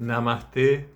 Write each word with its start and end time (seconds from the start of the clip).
Namaste. 0.00 0.88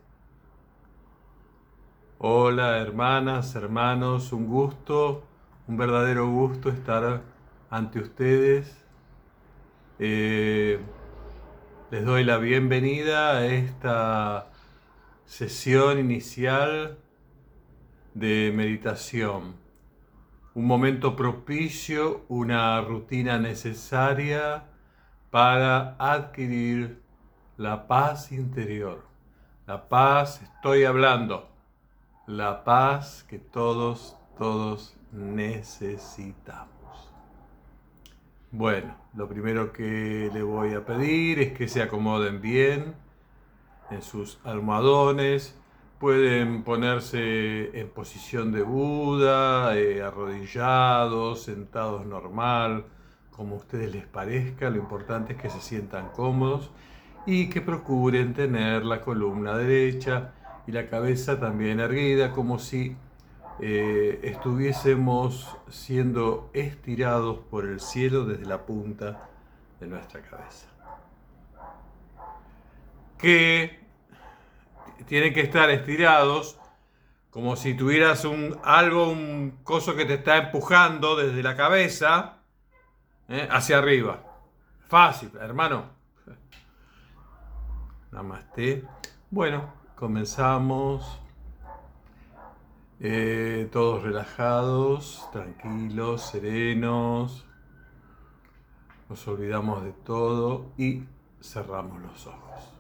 Hola 2.17 2.79
hermanas, 2.79 3.55
hermanos, 3.55 4.33
un 4.33 4.47
gusto, 4.47 5.27
un 5.69 5.77
verdadero 5.77 6.27
gusto 6.31 6.71
estar 6.71 7.21
ante 7.69 7.99
ustedes. 7.99 8.83
Eh, 9.99 10.81
les 11.91 12.03
doy 12.03 12.25
la 12.25 12.39
bienvenida 12.39 13.33
a 13.37 13.45
esta 13.45 14.51
sesión 15.27 15.99
inicial 15.99 16.97
de 18.15 18.53
meditación. 18.57 19.55
Un 20.55 20.65
momento 20.65 21.15
propicio, 21.15 22.25
una 22.29 22.81
rutina 22.81 23.39
necesaria 23.39 24.65
para 25.31 25.95
adquirir 25.99 27.04
la 27.57 27.87
paz 27.87 28.33
interior. 28.33 29.03
La 29.67 29.89
paz, 29.89 30.43
estoy 30.43 30.85
hablando, 30.85 31.49
la 32.27 32.65
paz 32.65 33.25
que 33.29 33.39
todos, 33.39 34.17
todos 34.37 34.95
necesitamos. 35.13 36.69
Bueno, 38.51 38.95
lo 39.15 39.29
primero 39.29 39.73
que 39.73 40.31
le 40.33 40.43
voy 40.43 40.75
a 40.75 40.85
pedir 40.85 41.39
es 41.39 41.53
que 41.53 41.67
se 41.67 41.81
acomoden 41.81 42.43
bien 42.43 42.95
en 43.91 44.03
sus 44.03 44.39
almohadones. 44.45 45.59
Pueden 45.99 46.63
ponerse 46.63 47.79
en 47.79 47.89
posición 47.89 48.53
de 48.53 48.63
Buda, 48.63 49.77
eh, 49.79 50.03
arrodillados, 50.03 51.45
sentados 51.45 52.05
normal, 52.05 52.85
como 53.31 53.55
a 53.55 53.59
ustedes 53.59 53.93
les 53.93 54.07
parezca. 54.07 54.69
Lo 54.69 54.77
importante 54.77 55.33
es 55.33 55.41
que 55.41 55.49
se 55.49 55.61
sientan 55.61 56.11
cómodos 56.11 56.71
y 57.27 57.49
que 57.49 57.61
procuren 57.61 58.35
tener 58.35 58.85
la 58.85 59.01
columna 59.01 59.57
derecha 59.57 60.33
y 60.67 60.73
la 60.73 60.89
cabeza 60.89 61.39
también 61.39 61.81
erguida, 61.81 62.33
como 62.33 62.59
si 62.59 62.97
eh, 63.61 64.21
estuviésemos 64.23 65.57
siendo 65.69 66.51
estirados 66.53 67.39
por 67.51 67.67
el 67.67 67.81
cielo 67.81 68.25
desde 68.25 68.47
la 68.47 68.67
punta 68.67 69.29
de 69.81 69.87
nuestra 69.87 70.21
cabeza. 70.23 70.69
Que 73.19 73.81
tienen 75.07 75.33
que 75.33 75.41
estar 75.41 75.71
estirados 75.71 76.59
como 77.31 77.57
si 77.57 77.75
tuvieras 77.75 78.25
un, 78.25 78.59
algo, 78.63 79.09
un 79.09 79.59
coso 79.65 79.97
que 79.97 80.05
te 80.05 80.15
está 80.15 80.37
empujando 80.37 81.17
desde 81.17 81.43
la 81.43 81.57
cabeza 81.57 82.39
eh, 83.29 83.49
hacia 83.51 83.79
arriba. 83.79 84.23
Fácil, 84.87 85.31
hermano. 85.41 86.04
Namaste. 88.15 88.87
Bueno, 89.29 89.73
comenzamos. 89.97 91.21
Eh, 93.01 93.69
todos 93.73 94.05
relajados, 94.05 95.29
tranquilos, 95.33 96.23
serenos. 96.23 97.45
Nos 99.09 99.27
olvidamos 99.27 99.83
de 99.83 99.93
todo 99.93 100.67
y 100.79 101.03
cerramos 101.43 102.01
los 102.03 102.29
ojos. 102.29 102.73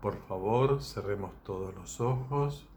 Por 0.00 0.16
favor, 0.28 0.80
cerremos 0.80 1.32
todos 1.42 1.74
los 1.74 2.00
ojos. 2.00 2.68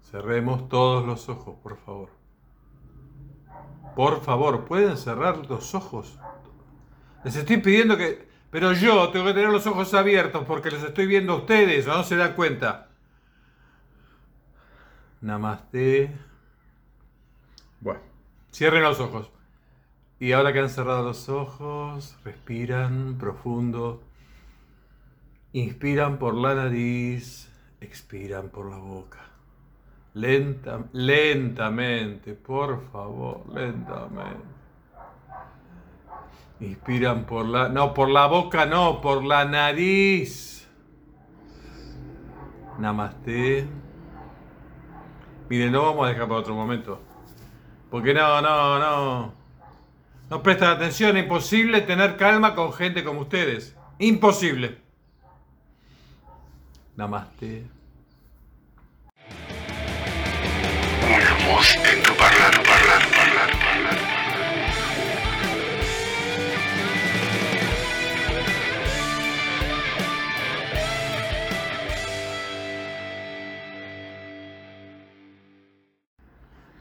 Cerremos 0.00 0.70
todos 0.70 1.04
los 1.04 1.28
ojos, 1.28 1.54
por 1.62 1.76
favor. 1.76 2.08
Por 3.94 4.22
favor, 4.22 4.64
¿pueden 4.64 4.96
cerrar 4.96 5.50
los 5.50 5.74
ojos? 5.74 6.18
Les 7.24 7.36
estoy 7.36 7.58
pidiendo 7.58 7.98
que 7.98 8.32
pero 8.54 8.72
yo 8.72 9.08
tengo 9.08 9.26
que 9.26 9.34
tener 9.34 9.50
los 9.50 9.66
ojos 9.66 9.92
abiertos 9.94 10.44
porque 10.46 10.70
les 10.70 10.84
estoy 10.84 11.08
viendo 11.08 11.32
a 11.32 11.36
ustedes, 11.38 11.88
¿no 11.88 12.04
se 12.04 12.14
dan 12.14 12.34
cuenta? 12.34 12.86
Namaste. 15.20 16.16
Bueno, 17.80 17.98
cierren 18.52 18.84
los 18.84 19.00
ojos. 19.00 19.28
Y 20.20 20.30
ahora 20.30 20.52
que 20.52 20.60
han 20.60 20.68
cerrado 20.68 21.02
los 21.02 21.28
ojos, 21.28 22.16
respiran 22.22 23.18
profundo. 23.18 24.04
Inspiran 25.52 26.20
por 26.20 26.36
la 26.36 26.54
nariz, 26.54 27.50
expiran 27.80 28.50
por 28.50 28.70
la 28.70 28.76
boca. 28.76 29.30
Lenta, 30.12 30.78
lentamente, 30.92 32.34
por 32.34 32.88
favor, 32.92 33.52
lentamente. 33.52 34.53
Inspiran 36.64 37.24
por 37.24 37.46
la... 37.46 37.68
No, 37.68 37.94
por 37.94 38.08
la 38.08 38.26
boca 38.26 38.66
no, 38.66 39.00
por 39.00 39.24
la 39.24 39.44
nariz. 39.44 40.68
Namaste. 42.78 43.68
Miren, 45.48 45.72
no 45.72 45.82
vamos 45.82 46.06
a 46.06 46.08
dejar 46.08 46.26
para 46.26 46.40
otro 46.40 46.54
momento. 46.54 47.00
Porque 47.90 48.14
no, 48.14 48.40
no, 48.40 48.78
no. 48.78 49.34
No 50.30 50.42
prestan 50.42 50.70
atención, 50.70 51.16
imposible 51.16 51.82
tener 51.82 52.16
calma 52.16 52.54
con 52.54 52.72
gente 52.72 53.04
como 53.04 53.20
ustedes. 53.20 53.76
Imposible. 53.98 54.78
Namaste. 56.96 57.66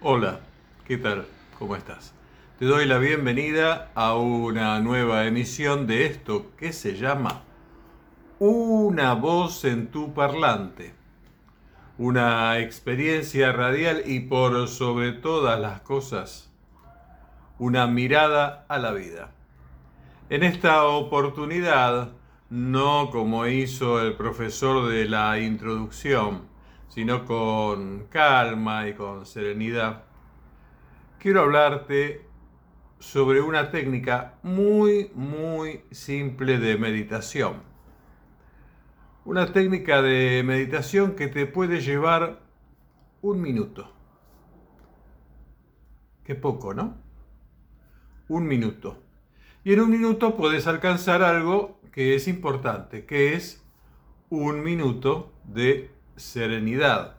Hola, 0.05 0.41
¿qué 0.85 0.97
tal? 0.97 1.25
¿Cómo 1.57 1.77
estás? 1.77 2.13
Te 2.59 2.65
doy 2.65 2.85
la 2.85 2.97
bienvenida 2.97 3.89
a 3.95 4.17
una 4.17 4.77
nueva 4.81 5.25
emisión 5.25 5.87
de 5.87 6.07
esto 6.07 6.51
que 6.57 6.73
se 6.73 6.97
llama 6.97 7.43
Una 8.37 9.13
voz 9.13 9.63
en 9.63 9.87
tu 9.87 10.13
parlante. 10.13 10.93
Una 11.97 12.59
experiencia 12.59 13.53
radial 13.53 14.03
y 14.05 14.19
por 14.19 14.67
sobre 14.67 15.13
todas 15.13 15.57
las 15.57 15.79
cosas, 15.79 16.51
una 17.57 17.87
mirada 17.87 18.65
a 18.67 18.79
la 18.79 18.91
vida. 18.91 19.31
En 20.29 20.43
esta 20.43 20.83
oportunidad, 20.83 22.09
no 22.49 23.09
como 23.09 23.47
hizo 23.47 24.01
el 24.01 24.17
profesor 24.17 24.89
de 24.89 25.05
la 25.07 25.39
introducción, 25.39 26.52
sino 26.93 27.25
con 27.25 28.05
calma 28.11 28.87
y 28.87 28.93
con 28.93 29.25
serenidad, 29.25 30.03
quiero 31.17 31.41
hablarte 31.41 32.27
sobre 32.99 33.41
una 33.41 33.71
técnica 33.71 34.35
muy, 34.43 35.09
muy 35.15 35.85
simple 35.89 36.59
de 36.59 36.77
meditación. 36.77 37.63
Una 39.25 39.51
técnica 39.51 40.03
de 40.03 40.43
meditación 40.45 41.15
que 41.15 41.27
te 41.27 41.47
puede 41.47 41.81
llevar 41.81 42.43
un 43.23 43.41
minuto. 43.41 43.91
Qué 46.23 46.35
poco, 46.35 46.75
¿no? 46.75 46.97
Un 48.27 48.45
minuto. 48.45 49.01
Y 49.63 49.73
en 49.73 49.79
un 49.79 49.89
minuto 49.89 50.37
puedes 50.37 50.67
alcanzar 50.67 51.23
algo 51.23 51.79
que 51.91 52.13
es 52.13 52.27
importante, 52.27 53.07
que 53.07 53.33
es 53.33 53.65
un 54.29 54.61
minuto 54.61 55.33
de 55.43 55.92
serenidad. 56.15 57.17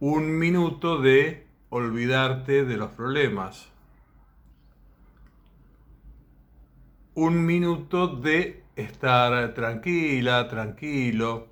Un 0.00 0.38
minuto 0.38 1.00
de 1.00 1.46
olvidarte 1.70 2.64
de 2.64 2.76
los 2.76 2.90
problemas. 2.92 3.68
Un 7.14 7.44
minuto 7.44 8.06
de 8.06 8.64
estar 8.76 9.54
tranquila, 9.54 10.48
tranquilo. 10.48 11.48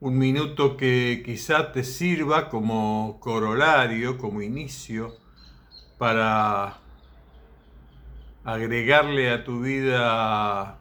Un 0.00 0.18
minuto 0.18 0.76
que 0.76 1.22
quizá 1.24 1.72
te 1.72 1.82
sirva 1.82 2.48
como 2.50 3.18
corolario, 3.18 4.18
como 4.18 4.42
inicio, 4.42 5.16
para 5.96 6.78
agregarle 8.44 9.30
a 9.30 9.42
tu 9.42 9.60
vida 9.60 10.77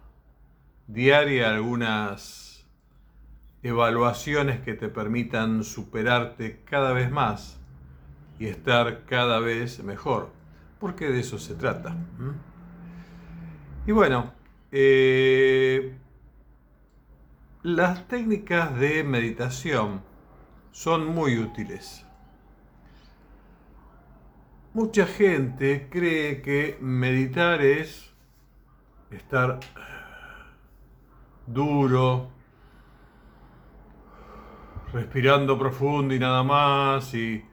diaria 0.87 1.49
algunas 1.49 2.65
evaluaciones 3.63 4.61
que 4.61 4.73
te 4.73 4.89
permitan 4.89 5.63
superarte 5.63 6.61
cada 6.65 6.93
vez 6.93 7.11
más 7.11 7.59
y 8.39 8.47
estar 8.47 9.05
cada 9.05 9.39
vez 9.39 9.83
mejor, 9.83 10.29
porque 10.79 11.09
de 11.09 11.19
eso 11.19 11.37
se 11.37 11.55
trata. 11.55 11.95
Y 13.85 13.91
bueno, 13.91 14.33
eh, 14.71 15.97
las 17.63 18.07
técnicas 18.07 18.77
de 18.79 19.03
meditación 19.03 20.01
son 20.71 21.07
muy 21.07 21.37
útiles. 21.37 22.07
mucha 24.77 25.07
gente 25.07 25.87
cree 25.89 26.43
que 26.43 26.77
meditar 26.79 27.63
es 27.63 28.13
estar 29.09 29.59
duro, 31.47 32.29
respirando 34.91 35.57
profundo 35.57 36.13
y 36.13 36.19
nada 36.19 36.43
más, 36.43 37.13
y 37.13 37.43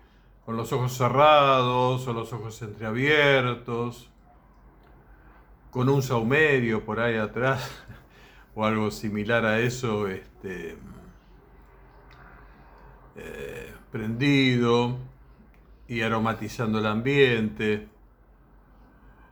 con 0.44 0.56
los 0.56 0.72
ojos 0.72 0.92
cerrados 0.92 2.06
o 2.06 2.12
los 2.12 2.32
ojos 2.32 2.60
entreabiertos, 2.62 4.10
con 5.70 5.88
un 5.88 6.02
saumerio 6.02 6.84
por 6.84 7.00
ahí 7.00 7.16
atrás 7.16 7.84
o 8.54 8.64
algo 8.64 8.90
similar 8.90 9.46
a 9.46 9.60
eso, 9.60 10.08
este, 10.08 10.76
eh, 13.16 13.72
prendido 13.90 14.98
y 15.86 16.00
aromatizando 16.00 16.80
el 16.80 16.86
ambiente, 16.86 17.88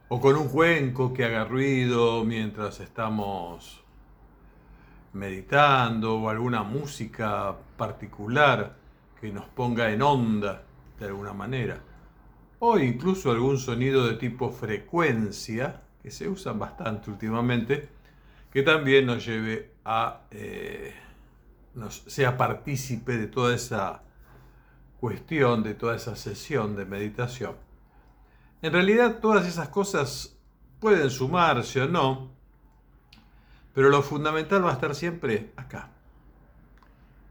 o 0.08 0.20
con 0.20 0.36
un 0.36 0.48
cuenco 0.48 1.12
que 1.12 1.24
haga 1.24 1.44
ruido 1.46 2.22
mientras 2.24 2.80
estamos 2.80 3.81
meditando, 5.12 6.16
o 6.16 6.28
alguna 6.28 6.62
música 6.62 7.54
particular 7.76 8.76
que 9.20 9.32
nos 9.32 9.44
ponga 9.46 9.90
en 9.90 10.02
onda 10.02 10.62
de 10.98 11.06
alguna 11.06 11.32
manera, 11.32 11.80
o 12.58 12.78
incluso 12.78 13.30
algún 13.30 13.58
sonido 13.58 14.06
de 14.06 14.14
tipo 14.14 14.50
frecuencia, 14.50 15.82
que 16.02 16.10
se 16.10 16.28
usan 16.28 16.58
bastante 16.58 17.10
últimamente, 17.10 17.88
que 18.52 18.62
también 18.62 19.06
nos 19.06 19.24
lleve 19.24 19.72
a, 19.84 20.22
eh, 20.30 20.94
nos 21.74 22.02
sea 22.06 22.36
partícipe 22.36 23.16
de 23.16 23.26
toda 23.26 23.54
esa 23.54 24.02
cuestión, 25.00 25.62
de 25.62 25.74
toda 25.74 25.96
esa 25.96 26.16
sesión 26.16 26.76
de 26.76 26.84
meditación. 26.84 27.56
En 28.60 28.72
realidad 28.72 29.18
todas 29.20 29.46
esas 29.46 29.68
cosas 29.68 30.38
pueden 30.78 31.10
sumarse 31.10 31.80
o 31.80 31.88
no, 31.88 32.30
pero 33.74 33.88
lo 33.88 34.02
fundamental 34.02 34.64
va 34.64 34.70
a 34.70 34.74
estar 34.74 34.94
siempre 34.94 35.52
acá. 35.56 35.90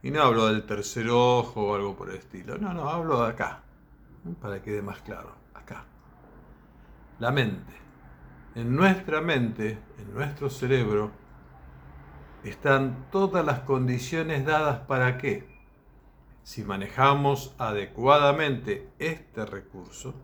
Y 0.03 0.09
no 0.09 0.21
hablo 0.23 0.47
del 0.47 0.65
tercer 0.65 1.09
ojo 1.09 1.67
o 1.67 1.75
algo 1.75 1.95
por 1.95 2.09
el 2.09 2.17
estilo, 2.17 2.57
no, 2.57 2.73
no, 2.73 2.89
hablo 2.89 3.23
de 3.23 3.29
acá, 3.29 3.61
para 4.41 4.55
que 4.55 4.71
quede 4.71 4.81
más 4.81 5.01
claro, 5.01 5.35
acá. 5.53 5.85
La 7.19 7.31
mente. 7.31 7.73
En 8.55 8.75
nuestra 8.75 9.21
mente, 9.21 9.77
en 9.99 10.13
nuestro 10.13 10.49
cerebro, 10.49 11.11
están 12.43 13.07
todas 13.11 13.45
las 13.45 13.59
condiciones 13.59 14.45
dadas 14.45 14.79
para 14.88 15.17
que, 15.17 15.47
si 16.43 16.63
manejamos 16.63 17.53
adecuadamente 17.59 18.89
este 18.97 19.45
recurso, 19.45 20.15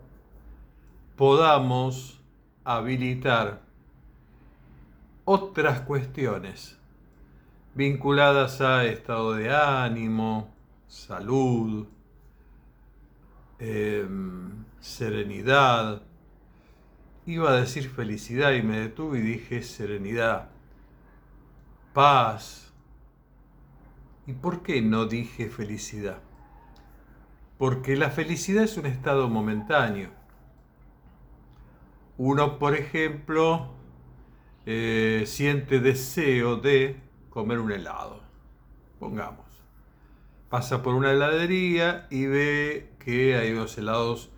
podamos 1.16 2.19
habilitar 2.64 3.67
otras 5.30 5.82
cuestiones 5.82 6.78
vinculadas 7.76 8.62
a 8.62 8.86
estado 8.86 9.34
de 9.34 9.54
ánimo, 9.54 10.56
salud, 10.88 11.86
em, 13.60 14.64
serenidad. 14.80 16.02
Iba 17.26 17.52
a 17.52 17.56
decir 17.58 17.90
felicidad 17.90 18.54
y 18.54 18.62
me 18.62 18.80
detuve 18.80 19.20
y 19.20 19.22
dije 19.22 19.62
serenidad 19.64 20.48
paz. 21.94 22.72
¿Y 24.28 24.32
por 24.32 24.64
qué 24.64 24.82
no 24.82 25.08
dije 25.08 25.50
felicidad? 25.50 26.20
Porque 27.58 27.98
la 27.98 28.12
felicidad 28.12 28.64
es 28.64 28.78
un 28.78 28.86
estado 28.86 29.28
momentáneo. 29.28 30.10
Uno, 32.18 32.60
por 32.60 32.76
ejemplo, 32.76 33.77
eh, 34.69 35.24
siente 35.25 35.80
deseo 35.80 36.58
de 36.58 36.98
comer 37.30 37.60
un 37.60 37.72
helado. 37.72 38.22
Pongamos. 39.00 39.46
Pasa 40.50 40.84
por 40.84 40.94
una 40.94 41.14
heladería 41.14 42.06
y 42.10 42.25
ve 42.25 42.90
que 43.00 43.38
hay 43.38 43.54
unos 43.54 43.78
helados 43.78 44.30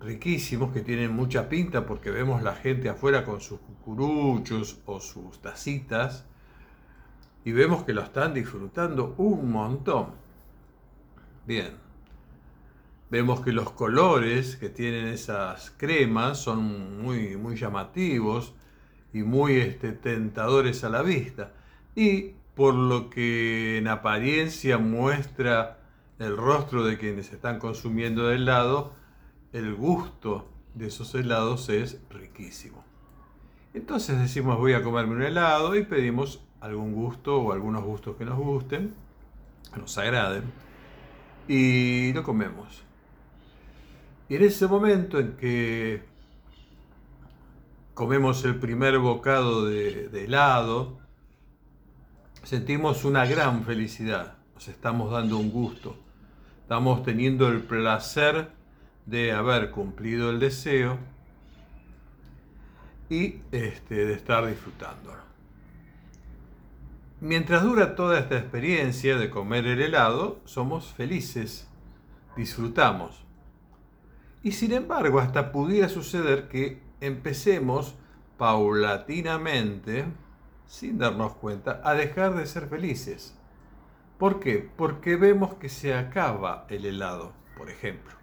riquísimos 0.00 0.72
que 0.72 0.82
tienen 0.82 1.12
mucha 1.12 1.48
pinta 1.48 1.84
porque 1.84 2.12
vemos 2.12 2.44
la 2.44 2.54
gente 2.54 2.88
afuera 2.88 3.24
con 3.24 3.40
sus 3.40 3.58
cucuruchos 3.58 4.78
o 4.86 5.00
sus 5.00 5.42
tacitas 5.42 6.24
y 7.44 7.50
vemos 7.50 7.82
que 7.82 7.92
lo 7.92 8.02
están 8.02 8.34
disfrutando 8.34 9.16
un 9.18 9.50
montón. 9.50 10.12
Bien. 11.44 11.72
Vemos 13.10 13.40
que 13.40 13.50
los 13.50 13.72
colores 13.72 14.54
que 14.54 14.68
tienen 14.68 15.08
esas 15.08 15.72
cremas 15.76 16.38
son 16.38 17.02
muy, 17.02 17.36
muy 17.36 17.56
llamativos 17.56 18.54
y 19.16 19.22
muy 19.22 19.56
este, 19.56 19.92
tentadores 19.92 20.84
a 20.84 20.90
la 20.90 21.00
vista. 21.00 21.52
Y 21.94 22.32
por 22.54 22.74
lo 22.74 23.08
que 23.08 23.78
en 23.78 23.88
apariencia 23.88 24.76
muestra 24.76 25.78
el 26.18 26.36
rostro 26.36 26.84
de 26.84 26.98
quienes 26.98 27.32
están 27.32 27.58
consumiendo 27.58 28.30
el 28.30 28.42
helado, 28.42 28.92
el 29.54 29.74
gusto 29.74 30.50
de 30.74 30.88
esos 30.88 31.14
helados 31.14 31.70
es 31.70 31.98
riquísimo. 32.10 32.84
Entonces 33.72 34.18
decimos 34.18 34.58
voy 34.58 34.74
a 34.74 34.82
comerme 34.82 35.14
un 35.14 35.22
helado 35.22 35.74
y 35.76 35.84
pedimos 35.84 36.44
algún 36.60 36.92
gusto 36.92 37.38
o 37.38 37.52
algunos 37.52 37.84
gustos 37.84 38.16
que 38.16 38.26
nos 38.26 38.36
gusten, 38.38 38.92
que 39.72 39.80
nos 39.80 39.96
agraden, 39.96 40.44
y 41.48 42.12
lo 42.12 42.22
comemos. 42.22 42.82
Y 44.28 44.36
en 44.36 44.42
ese 44.42 44.66
momento 44.66 45.18
en 45.18 45.38
que 45.38 46.02
comemos 47.96 48.44
el 48.44 48.56
primer 48.56 48.98
bocado 48.98 49.64
de, 49.64 50.10
helado, 50.22 50.98
sentimos 52.42 53.06
una 53.06 53.24
gran 53.24 53.64
felicidad, 53.64 54.36
nos 54.54 54.68
estamos 54.68 55.10
dando 55.10 55.38
un 55.38 55.50
gusto, 55.50 55.96
estamos 56.60 57.02
teniendo 57.04 57.48
el 57.48 57.62
placer 57.62 58.50
de 59.06 59.32
haber 59.32 59.70
cumplido 59.70 60.28
el 60.28 60.40
deseo 60.40 60.98
y 63.08 63.36
este, 63.50 64.04
de 64.04 64.12
estar 64.12 64.46
disfrutándolo. 64.46 65.22
Mientras 67.22 67.62
dura 67.62 67.94
toda 67.96 68.18
esta 68.18 68.36
experiencia 68.36 69.16
de 69.16 69.30
comer 69.30 69.66
el 69.66 69.80
helado, 69.80 70.42
somos 70.44 70.92
felices, 70.92 71.66
disfrutamos. 72.36 73.24
Y 74.42 74.52
sin 74.52 74.74
embargo, 74.74 75.18
hasta 75.18 75.50
pudiera 75.50 75.88
suceder 75.88 76.48
que 76.48 76.84
empecemos 77.00 77.94
paulatinamente, 78.36 80.06
sin 80.66 80.98
darnos 80.98 81.34
cuenta, 81.34 81.80
a 81.84 81.94
dejar 81.94 82.34
de 82.34 82.46
ser 82.46 82.68
felices. 82.68 83.38
¿Por 84.18 84.40
qué? 84.40 84.68
Porque 84.76 85.16
vemos 85.16 85.54
que 85.54 85.68
se 85.68 85.94
acaba 85.94 86.66
el 86.68 86.86
helado, 86.86 87.32
por 87.56 87.70
ejemplo. 87.70 88.14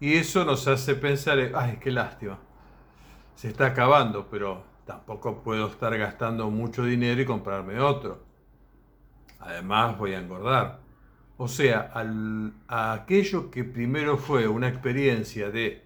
Y 0.00 0.14
eso 0.14 0.44
nos 0.44 0.66
hace 0.68 0.94
pensar, 0.94 1.38
ay, 1.54 1.78
qué 1.80 1.90
lástima, 1.90 2.38
se 3.34 3.48
está 3.48 3.66
acabando, 3.66 4.28
pero 4.30 4.64
tampoco 4.84 5.42
puedo 5.42 5.68
estar 5.68 5.96
gastando 5.96 6.50
mucho 6.50 6.84
dinero 6.84 7.20
y 7.22 7.24
comprarme 7.24 7.80
otro. 7.80 8.24
Además 9.40 9.96
voy 9.98 10.14
a 10.14 10.20
engordar. 10.20 10.80
O 11.36 11.48
sea, 11.48 11.92
a 12.68 12.92
aquello 12.92 13.50
que 13.50 13.64
primero 13.64 14.18
fue 14.18 14.46
una 14.46 14.68
experiencia 14.68 15.50
de 15.50 15.82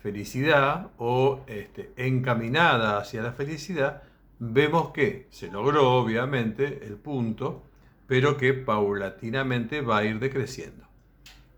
felicidad 0.00 0.90
o 0.98 1.44
este, 1.46 1.92
encaminada 1.96 2.98
hacia 2.98 3.22
la 3.22 3.32
felicidad, 3.32 4.02
vemos 4.38 4.90
que 4.90 5.26
se 5.30 5.50
logró 5.50 5.92
obviamente 5.92 6.86
el 6.86 6.96
punto, 6.96 7.64
pero 8.06 8.36
que 8.36 8.54
paulatinamente 8.54 9.80
va 9.80 9.98
a 9.98 10.04
ir 10.04 10.18
decreciendo. 10.18 10.86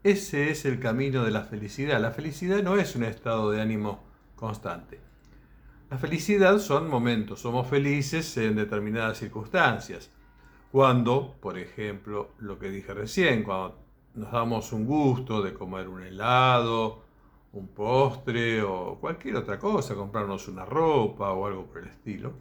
Ese 0.03 0.51
es 0.51 0.65
el 0.65 0.81
camino 0.81 1.25
de 1.25 1.31
la 1.31 1.43
felicidad. 1.43 2.01
La 2.01 2.11
felicidad 2.11 2.63
no 2.63 2.77
es 2.77 2.97
un 2.97 3.05
estado 3.05 3.51
de 3.51 3.61
ánimo 3.61 4.03
constante. 4.35 4.99
La 5.91 5.99
felicidad 5.99 6.59
son 6.59 6.89
momentos, 6.89 7.41
somos 7.41 7.67
felices 7.67 8.37
en 8.39 8.57
determinadas 8.57 9.19
circunstancias. 9.19 10.11
Cuando, 10.73 11.37
por 11.41 11.59
ejemplo, 11.59 12.31
lo 12.39 12.59
que 12.59 12.71
dije 12.71 12.95
recién, 12.95 13.43
cuando 13.43 13.79
nos 14.15 14.33
damos 14.33 14.73
un 14.73 14.87
gusto 14.87 15.43
de 15.43 15.53
comer 15.53 15.89
un 15.89 16.03
helado, 16.03 17.03
un 17.53 17.69
postre 17.69 18.63
o 18.63 18.99
cualquier 19.01 19.37
otra 19.37 19.59
cosa, 19.59 19.95
comprarnos 19.95 20.49
una 20.49 20.65
ropa 20.65 21.33
o 21.33 21.47
algo 21.47 21.67
por 21.67 21.79
el 21.79 21.89
estilo. 21.89 22.33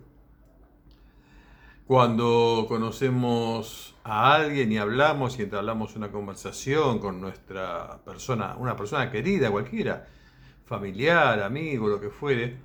Cuando 1.88 2.66
conocemos 2.68 3.96
a 4.04 4.36
alguien 4.36 4.72
y 4.72 4.78
hablamos 4.78 5.39
y 5.39 5.42
entablamos 5.42 5.96
una 5.96 6.12
conversación 6.12 7.00
con 7.00 7.20
nuestra 7.20 8.00
persona, 8.06 8.56
una 8.60 8.75
persona 8.75 9.10
querida, 9.10 9.50
cualquiera, 9.50 10.08
familiar, 10.66 11.42
amigo, 11.42 11.88
lo 11.88 12.00
que 12.00 12.12
fuere, 12.12 12.58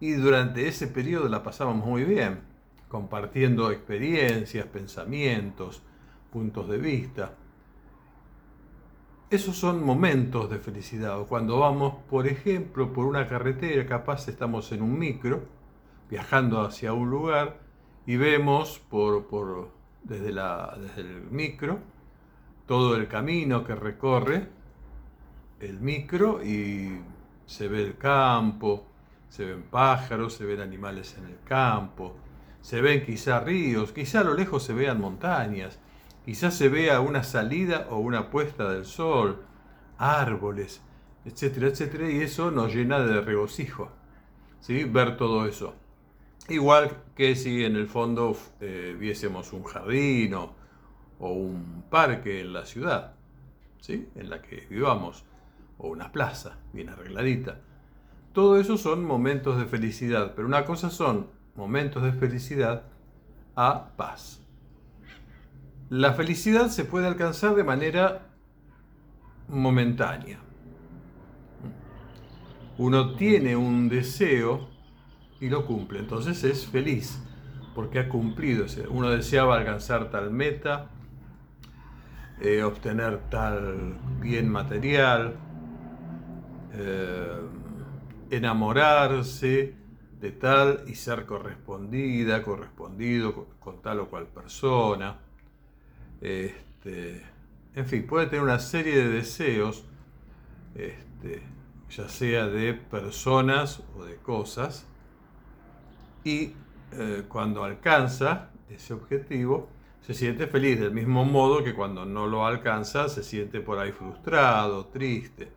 y 0.00 0.12
durante 0.12 0.66
ese 0.66 0.86
periodo 0.86 1.28
la 1.28 1.42
pasamos 1.42 1.76
muy 1.76 2.04
bien, 2.04 2.40
compartiendo 2.88 3.70
experiencias, 3.70 4.64
pensamientos, 4.66 5.82
puntos 6.32 6.66
de 6.70 6.78
vista. 6.78 7.34
Esos 9.32 9.56
son 9.56 9.84
momentos 9.84 10.50
de 10.50 10.58
felicidad. 10.58 11.18
O 11.18 11.26
cuando 11.26 11.58
vamos, 11.58 11.94
por 12.10 12.26
ejemplo, 12.26 12.92
por 12.92 13.06
una 13.06 13.26
carretera, 13.26 13.86
capaz 13.86 14.28
estamos 14.28 14.70
en 14.72 14.82
un 14.82 14.98
micro, 14.98 15.42
viajando 16.10 16.60
hacia 16.60 16.92
un 16.92 17.08
lugar, 17.10 17.58
y 18.06 18.16
vemos 18.16 18.78
por, 18.90 19.72
desde, 20.02 20.32
la, 20.32 20.76
desde 20.78 21.00
el 21.00 21.22
micro 21.30 21.78
todo 22.66 22.96
el 22.96 23.08
camino 23.08 23.64
que 23.64 23.74
recorre 23.74 24.48
el 25.60 25.80
micro 25.80 26.42
y 26.42 27.00
se 27.46 27.68
ve 27.68 27.82
el 27.82 27.96
campo, 27.96 28.86
se 29.28 29.44
ven 29.44 29.62
pájaros, 29.62 30.34
se 30.34 30.44
ven 30.44 30.60
animales 30.60 31.16
en 31.18 31.26
el 31.26 31.38
campo, 31.44 32.16
se 32.60 32.80
ven 32.80 33.04
quizá 33.04 33.40
ríos, 33.40 33.92
quizá 33.92 34.20
a 34.20 34.24
lo 34.24 34.34
lejos 34.34 34.62
se 34.62 34.74
vean 34.74 35.00
montañas, 35.00 35.78
Quizás 36.24 36.54
se 36.54 36.68
vea 36.68 37.00
una 37.00 37.24
salida 37.24 37.88
o 37.90 37.98
una 37.98 38.30
puesta 38.30 38.70
del 38.70 38.84
sol, 38.84 39.42
árboles, 39.98 40.80
etcétera, 41.24 41.68
etcétera, 41.68 42.10
y 42.10 42.20
eso 42.20 42.50
nos 42.50 42.74
llena 42.74 43.00
de 43.00 43.20
regocijo, 43.20 43.90
¿sí? 44.60 44.84
Ver 44.84 45.16
todo 45.16 45.46
eso. 45.46 45.74
Igual 46.48 46.96
que 47.14 47.36
si 47.36 47.64
en 47.64 47.76
el 47.76 47.86
fondo 47.86 48.36
eh, 48.60 48.96
viésemos 48.98 49.52
un 49.52 49.62
jardín 49.64 50.34
o, 50.34 50.54
un 51.20 51.84
parque 51.88 52.40
en 52.40 52.52
la 52.52 52.66
ciudad, 52.66 53.14
¿sí? 53.80 54.08
En 54.16 54.28
la 54.28 54.42
que 54.42 54.66
vivamos, 54.68 55.24
o 55.78 55.88
una 55.88 56.10
plaza 56.10 56.58
bien 56.72 56.88
arregladita. 56.88 57.60
Todo 58.32 58.58
eso 58.58 58.76
son 58.76 59.04
momentos 59.04 59.58
de 59.58 59.66
felicidad, 59.66 60.32
pero 60.34 60.48
una 60.48 60.64
cosa 60.64 60.90
son 60.90 61.28
momentos 61.54 62.02
de 62.02 62.12
felicidad 62.12 62.82
a 63.54 63.90
paz. 63.96 64.41
La 65.92 66.14
felicidad 66.14 66.70
se 66.70 66.86
puede 66.86 67.06
alcanzar 67.06 67.54
de 67.54 67.64
manera 67.64 68.22
momentánea. 69.46 70.38
Uno 72.78 73.14
tiene 73.14 73.56
un 73.56 73.90
deseo 73.90 74.70
y 75.38 75.50
lo 75.50 75.66
cumple, 75.66 75.98
entonces 75.98 76.44
es 76.44 76.66
feliz 76.66 77.22
porque 77.74 77.98
ha 77.98 78.08
cumplido. 78.08 78.64
Uno 78.88 79.10
deseaba 79.10 79.58
alcanzar 79.58 80.10
tal 80.10 80.30
meta, 80.30 80.88
eh, 82.40 82.62
obtener 82.62 83.28
tal 83.28 83.98
bien 84.18 84.48
material, 84.48 85.34
eh, 86.72 87.36
enamorarse 88.30 89.74
de 90.18 90.30
tal 90.30 90.84
y 90.86 90.94
ser 90.94 91.26
correspondida, 91.26 92.42
correspondido 92.42 93.48
con 93.60 93.82
tal 93.82 94.00
o 94.00 94.08
cual 94.08 94.26
persona 94.28 95.21
este, 96.22 97.20
en 97.74 97.86
fin, 97.86 98.06
puede 98.06 98.26
tener 98.26 98.42
una 98.42 98.60
serie 98.60 98.96
de 98.96 99.08
deseos, 99.08 99.84
este, 100.74 101.42
ya 101.90 102.08
sea 102.08 102.46
de 102.46 102.74
personas 102.74 103.82
o 103.96 104.04
de 104.04 104.16
cosas, 104.16 104.86
y 106.24 106.52
eh, 106.92 107.24
cuando 107.28 107.64
alcanza 107.64 108.50
ese 108.70 108.94
objetivo, 108.94 109.68
se 110.00 110.14
siente 110.14 110.46
feliz, 110.46 110.80
del 110.80 110.92
mismo 110.92 111.24
modo 111.24 111.62
que 111.62 111.74
cuando 111.74 112.04
no 112.04 112.26
lo 112.26 112.46
alcanza 112.46 113.08
se 113.08 113.22
siente 113.22 113.60
por 113.60 113.78
ahí 113.78 113.92
frustrado, 113.92 114.86
triste. 114.86 115.52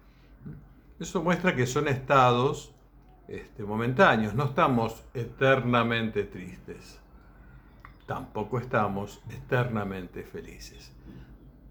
Eso 0.99 1.23
muestra 1.23 1.55
que 1.55 1.67
son 1.67 1.87
estados 1.87 2.73
este, 3.27 3.63
momentáneos, 3.63 4.33
no 4.33 4.45
estamos 4.45 5.03
eternamente 5.13 6.23
tristes 6.23 6.99
tampoco 8.05 8.59
estamos 8.59 9.21
eternamente 9.29 10.23
felices. 10.23 10.91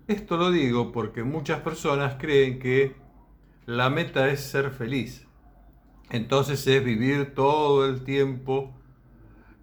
Esto 0.07 0.37
lo 0.37 0.50
digo 0.50 0.93
porque 0.93 1.23
muchas 1.23 1.61
personas 1.61 2.17
creen 2.19 2.59
que 2.59 2.95
la 3.67 3.88
meta 3.88 4.29
es 4.29 4.41
ser 4.41 4.71
feliz. 4.71 5.26
Entonces 6.11 6.67
es 6.67 6.85
vivir 6.85 7.35
todo 7.35 7.87
el 7.87 8.05
tiempo, 8.05 8.75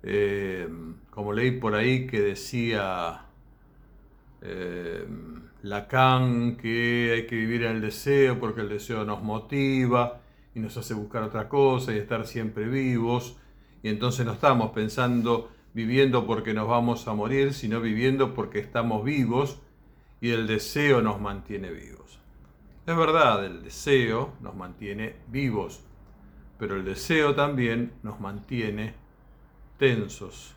eh, 0.01 0.67
como 1.11 1.33
leí 1.33 1.51
por 1.51 1.75
ahí 1.75 2.07
que 2.07 2.19
decía 2.19 3.25
eh, 4.41 5.05
Lacan, 5.61 6.57
que 6.57 7.11
hay 7.13 7.27
que 7.27 7.35
vivir 7.35 7.63
en 7.63 7.75
el 7.75 7.81
deseo 7.81 8.39
porque 8.39 8.61
el 8.61 8.69
deseo 8.69 9.05
nos 9.05 9.21
motiva 9.21 10.21
y 10.55 10.59
nos 10.59 10.75
hace 10.77 10.95
buscar 10.95 11.21
otra 11.21 11.47
cosa 11.47 11.93
y 11.93 11.99
estar 11.99 12.25
siempre 12.25 12.67
vivos. 12.67 13.37
Y 13.83 13.89
entonces 13.89 14.25
no 14.25 14.33
estamos 14.33 14.71
pensando 14.71 15.51
viviendo 15.73 16.25
porque 16.25 16.53
nos 16.53 16.67
vamos 16.67 17.07
a 17.07 17.13
morir, 17.13 17.53
sino 17.53 17.81
viviendo 17.81 18.33
porque 18.33 18.59
estamos 18.59 19.03
vivos 19.03 19.59
y 20.19 20.31
el 20.31 20.47
deseo 20.47 21.01
nos 21.01 21.19
mantiene 21.19 21.71
vivos. 21.71 22.19
Es 22.85 22.95
verdad, 22.95 23.45
el 23.45 23.63
deseo 23.63 24.33
nos 24.41 24.55
mantiene 24.55 25.15
vivos, 25.27 25.83
pero 26.57 26.75
el 26.75 26.85
deseo 26.85 27.35
también 27.35 27.93
nos 28.03 28.19
mantiene 28.19 28.93
tensos, 29.77 30.55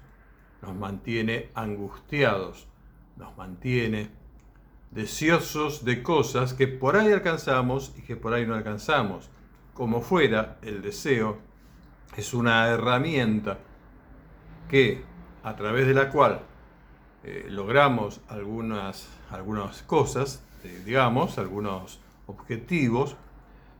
nos 0.63 0.75
mantiene 0.75 1.51
angustiados, 1.55 2.67
nos 3.17 3.37
mantiene 3.37 4.11
deseosos 4.91 5.85
de 5.85 6.03
cosas 6.03 6.55
que 6.55 6.69
por 6.69 6.97
ahí 6.97 7.13
alcanzamos 7.13 7.95
y 7.97 8.03
que 8.03 8.17
por 8.17 8.33
ahí 8.33 8.47
no 8.47 8.55
alcanzamos. 8.55 9.31
Como 9.73 10.01
fuera, 10.01 10.59
el 10.63 10.83
deseo 10.83 11.39
es 12.17 12.33
una 12.33 12.69
herramienta 12.69 13.59
que 14.69 15.03
a 15.43 15.57
través 15.57 15.87
de 15.87 15.95
la 15.95 16.11
cual 16.11 16.41
eh, 17.23 17.47
logramos 17.49 18.21
algunas, 18.29 19.09
algunas 19.31 19.83
cosas, 19.83 20.45
eh, 20.65 20.83
digamos, 20.85 21.39
algunos 21.39 22.01
objetivos 22.27 23.17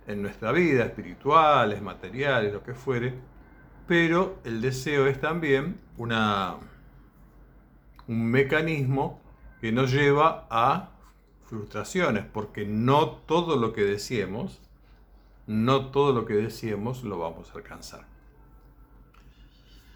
en 0.07 0.23
nuestra 0.23 0.53
vida, 0.53 0.85
espirituales, 0.85 1.83
materiales, 1.83 2.53
lo 2.53 2.63
que 2.63 2.75
fuere, 2.75 3.15
pero 3.87 4.39
el 4.45 4.61
deseo 4.61 5.07
es 5.07 5.21
también 5.21 5.81
una, 5.99 6.57
un 8.09 8.31
mecanismo 8.31 9.21
que 9.61 9.73
nos 9.73 9.93
lleva 9.93 10.47
a 10.51 10.91
frustraciones, 11.47 12.25
porque 12.25 12.67
no 12.67 13.09
todo 13.11 13.57
lo 13.57 13.73
que 13.73 13.85
deseemos, 13.85 14.61
no 15.47 15.87
todo 15.87 16.13
lo 16.13 16.25
que 16.25 16.35
deseemos 16.35 17.05
lo 17.05 17.19
vamos 17.19 17.51
a 17.51 17.59
alcanzar. 17.59 18.14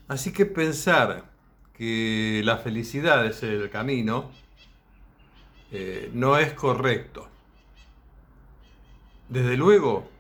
Así 0.09 0.33
que 0.33 0.47
pensar 0.47 1.31
que 1.75 2.41
la 2.45 2.57
felicidad 2.57 3.25
es 3.27 3.43
el 3.43 3.71
camino 3.71 4.31
eh, 5.71 6.11
no 6.15 6.39
es 6.39 6.55
correcto. 6.55 7.29
Desde 9.29 9.59
luego, 9.59 10.11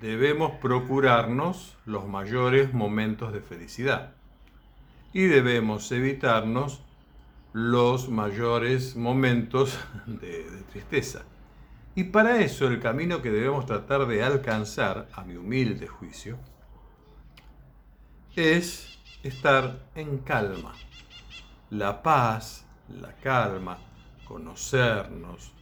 debemos 0.00 0.52
procurarnos 0.60 1.76
los 1.86 2.08
mayores 2.08 2.74
momentos 2.74 3.32
de 3.32 3.40
felicidad 3.40 4.14
y 5.12 5.26
debemos 5.26 5.90
evitarnos 5.92 6.82
los 7.52 8.08
mayores 8.08 8.96
momentos 8.96 9.78
de, 10.06 10.50
de, 10.50 10.62
tristeza. 10.72 11.22
Y 11.94 12.04
para 12.04 12.40
eso 12.40 12.66
el 12.66 12.80
camino 12.80 13.22
que 13.22 13.30
debemos 13.30 13.64
tratar 13.64 14.06
de 14.06 14.22
alcanzar, 14.24 15.08
a 15.12 15.22
mi 15.22 15.36
humilde 15.36 15.86
juicio, 15.86 16.36
es 18.34 18.95
estar 19.26 19.88
en 19.94 20.18
calma. 20.18 20.72
La 21.70 22.02
paz, 22.02 22.64
la 22.88 23.12
calma, 23.14 23.78
conocernos, 24.26 25.52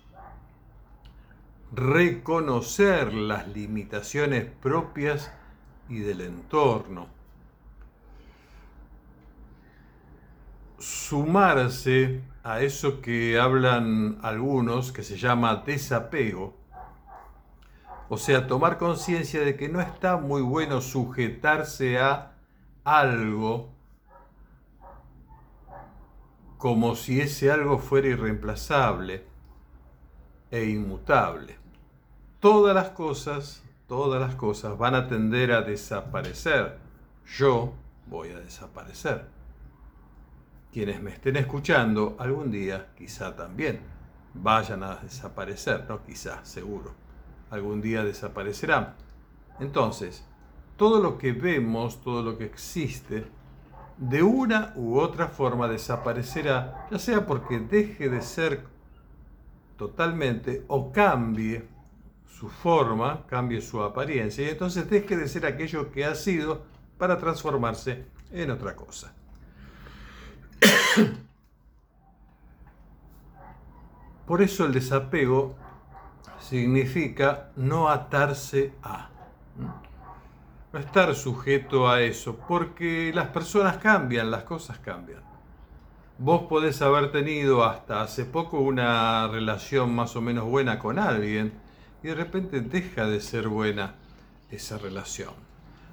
reconocer 1.73 3.13
las 3.13 3.49
limitaciones 3.49 4.45
propias 4.63 5.31
y 5.89 5.99
del 5.99 6.21
entorno, 6.21 7.09
sumarse 10.79 12.23
a 12.43 12.61
eso 12.61 13.01
que 13.01 13.39
hablan 13.39 14.19
algunos 14.23 14.93
que 14.93 15.03
se 15.03 15.17
llama 15.17 15.63
desapego, 15.67 16.55
o 18.09 18.19
sea, 18.19 18.47
tomar 18.47 18.77
conciencia 18.77 19.41
de 19.41 19.57
que 19.57 19.69
no 19.69 19.81
está 19.81 20.19
muy 20.19 20.43
bueno 20.43 20.81
sujetarse 20.81 21.99
a 21.99 22.34
algo 22.85 23.71
como 26.59 26.95
si 26.97 27.21
ese 27.21 27.51
algo 27.51 27.79
fuera 27.79 28.09
irreemplazable 28.09 29.25
e 30.51 30.65
inmutable. 30.65 31.59
Todas 32.41 32.75
las 32.75 32.91
cosas, 32.91 33.63
todas 33.87 34.21
las 34.21 34.35
cosas 34.35 34.79
van 34.79 34.95
a 34.95 35.09
tender 35.09 35.53
a 35.53 35.63
desaparecer. 35.63 36.79
Yo 37.27 37.75
voy 38.07 38.31
a 38.31 38.39
desaparecer. 38.39 39.27
Quienes 40.73 41.03
me 41.03 41.11
estén 41.11 41.37
escuchando 41.37 42.17
algún 42.19 42.51
día 42.51 42.89
quizá 42.97 43.35
también 43.37 43.81
vayan 44.35 44.83
a 44.83 44.97
desaparecer, 44.97 45.85
no 45.89 46.03
quizá, 46.03 46.45
seguro. 46.45 46.95
Algún 47.51 47.81
día 47.81 48.05
desaparecerán. 48.05 48.95
Entonces, 49.61 50.25
todo 50.77 51.01
lo 51.01 51.19
que 51.19 51.33
vemos, 51.33 52.01
todo 52.01 52.23
lo 52.23 52.37
que 52.39 52.45
existe, 52.45 53.27
de 53.97 54.23
una 54.23 54.73
u 54.77 54.99
otra 54.99 55.29
forma 55.29 55.69
desaparecerá, 55.69 56.87
ya 56.91 56.99
sea 56.99 57.27
porque 57.27 57.61
deje 57.61 58.09
de 58.09 58.23
ser 58.23 58.65
totalmente 59.77 60.65
o 60.69 60.91
cambie 60.93 61.69
su 62.27 62.49
forma, 62.49 63.25
cambie 63.27 63.61
su 63.61 63.83
apariencia 63.83 64.45
y 64.45 64.51
entonces 64.51 64.91
deje 64.91 65.17
de 65.17 65.29
ser 65.29 65.47
aquello 65.47 65.93
que 65.93 66.05
ha 66.05 66.15
sido 66.15 66.65
para 66.99 67.19
transformarse 67.19 68.07
en 68.33 68.51
otra 68.51 68.75
cosa. 68.75 69.15
Por 74.27 74.43
eso 74.43 74.65
el 74.65 74.73
desapego 74.73 75.55
significa 76.41 77.51
no 77.57 77.89
atarse 77.89 78.73
a, 78.83 79.11
no 80.75 80.81
estar 80.81 81.15
sujeto 81.15 81.89
a 81.89 82.03
eso, 82.03 82.37
porque 82.49 83.13
las 83.15 83.29
personas 83.29 83.77
cambian, 83.77 84.33
las 84.33 84.43
cosas 84.43 84.81
cambian. 84.81 85.23
Vos 86.19 86.47
podés 86.49 86.83
haber 86.83 87.13
tenido 87.13 87.65
hasta 87.65 88.03
hace 88.03 88.25
poco 88.25 88.59
una 88.59 89.29
relación 89.29 89.95
más 89.95 90.17
o 90.17 90.21
menos 90.21 90.47
buena 90.47 90.81
con 90.81 90.99
alguien 90.99 91.53
y 92.03 92.09
de 92.09 92.17
repente 92.17 92.61
deja 92.61 93.07
de 93.07 93.21
ser 93.21 93.47
buena 93.47 93.95
esa 94.51 94.77
relación. 94.77 95.31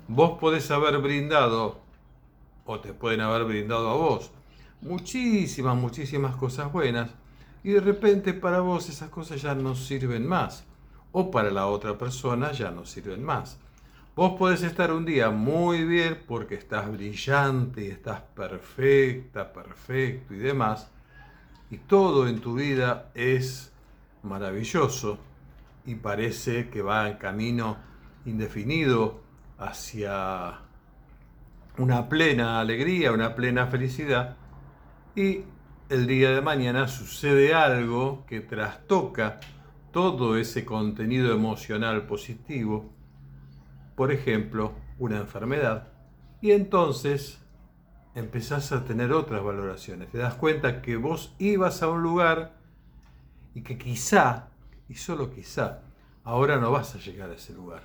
Vos 0.07 0.39
podés 0.39 0.71
haber 0.71 0.97
brindado, 0.97 1.79
o 2.65 2.79
te 2.79 2.91
pueden 2.91 3.21
haber 3.21 3.43
brindado 3.43 3.87
a 3.87 3.93
vos, 3.93 4.31
muchísimas, 4.81 5.75
muchísimas 5.77 6.35
cosas 6.35 6.73
buenas 6.73 7.11
y 7.63 7.69
de 7.69 7.81
repente 7.81 8.33
para 8.33 8.61
vos 8.61 8.89
esas 8.89 9.11
cosas 9.11 9.43
ya 9.43 9.53
no 9.53 9.75
sirven 9.75 10.25
más 10.25 10.63
o 11.11 11.29
para 11.29 11.51
la 11.51 11.67
otra 11.67 11.99
persona 11.99 12.51
ya 12.51 12.71
no 12.71 12.87
sirven 12.87 13.23
más. 13.23 13.59
Vos 14.13 14.33
podés 14.37 14.61
estar 14.63 14.91
un 14.91 15.05
día 15.05 15.29
muy 15.29 15.85
bien 15.85 16.19
porque 16.27 16.55
estás 16.55 16.91
brillante 16.91 17.85
y 17.85 17.87
estás 17.87 18.19
perfecta, 18.19 19.53
perfecto 19.53 20.33
y 20.33 20.37
demás, 20.37 20.91
y 21.69 21.77
todo 21.77 22.27
en 22.27 22.41
tu 22.41 22.55
vida 22.55 23.09
es 23.15 23.71
maravilloso 24.23 25.17
y 25.85 25.95
parece 25.95 26.69
que 26.69 26.81
va 26.81 27.07
en 27.07 27.15
camino 27.19 27.77
indefinido 28.25 29.21
hacia 29.57 30.59
una 31.77 32.09
plena 32.09 32.59
alegría, 32.59 33.13
una 33.13 33.33
plena 33.33 33.67
felicidad, 33.67 34.35
y 35.15 35.45
el 35.87 36.05
día 36.05 36.31
de 36.31 36.41
mañana 36.41 36.89
sucede 36.89 37.53
algo 37.53 38.25
que 38.27 38.41
trastoca 38.41 39.39
todo 39.93 40.35
ese 40.35 40.65
contenido 40.65 41.33
emocional 41.33 42.05
positivo, 42.07 42.91
por 43.95 44.11
ejemplo, 44.11 44.73
una 44.97 45.17
enfermedad, 45.17 45.87
y 46.41 46.51
entonces 46.51 47.39
empezás 48.15 48.71
a 48.71 48.83
tener 48.83 49.13
otras 49.13 49.43
valoraciones. 49.43 50.09
Te 50.09 50.17
das 50.17 50.33
cuenta 50.35 50.81
que 50.81 50.97
vos 50.97 51.35
ibas 51.39 51.81
a 51.83 51.89
un 51.89 52.01
lugar 52.01 52.57
y 53.53 53.61
que 53.61 53.77
quizá, 53.77 54.49
y 54.89 54.95
solo 54.95 55.31
quizá, 55.31 55.81
ahora 56.23 56.57
no 56.57 56.71
vas 56.71 56.95
a 56.95 56.99
llegar 56.99 57.29
a 57.29 57.35
ese 57.35 57.53
lugar. 57.53 57.83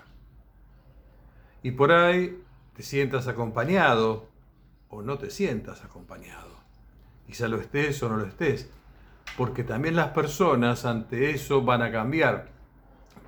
Y 1.62 1.72
por 1.72 1.92
ahí 1.92 2.42
te 2.75 2.82
sientas 2.82 3.28
acompañado 3.28 4.28
o 4.88 5.02
no 5.02 5.18
te 5.18 5.30
sientas 5.30 5.84
acompañado. 5.84 6.56
Quizá 7.26 7.48
lo 7.48 7.60
estés 7.60 8.02
o 8.02 8.08
no 8.08 8.16
lo 8.18 8.26
estés. 8.26 8.70
Porque 9.36 9.64
también 9.64 9.96
las 9.96 10.10
personas 10.10 10.84
ante 10.84 11.30
eso 11.30 11.62
van 11.62 11.82
a 11.82 11.90
cambiar 11.90 12.48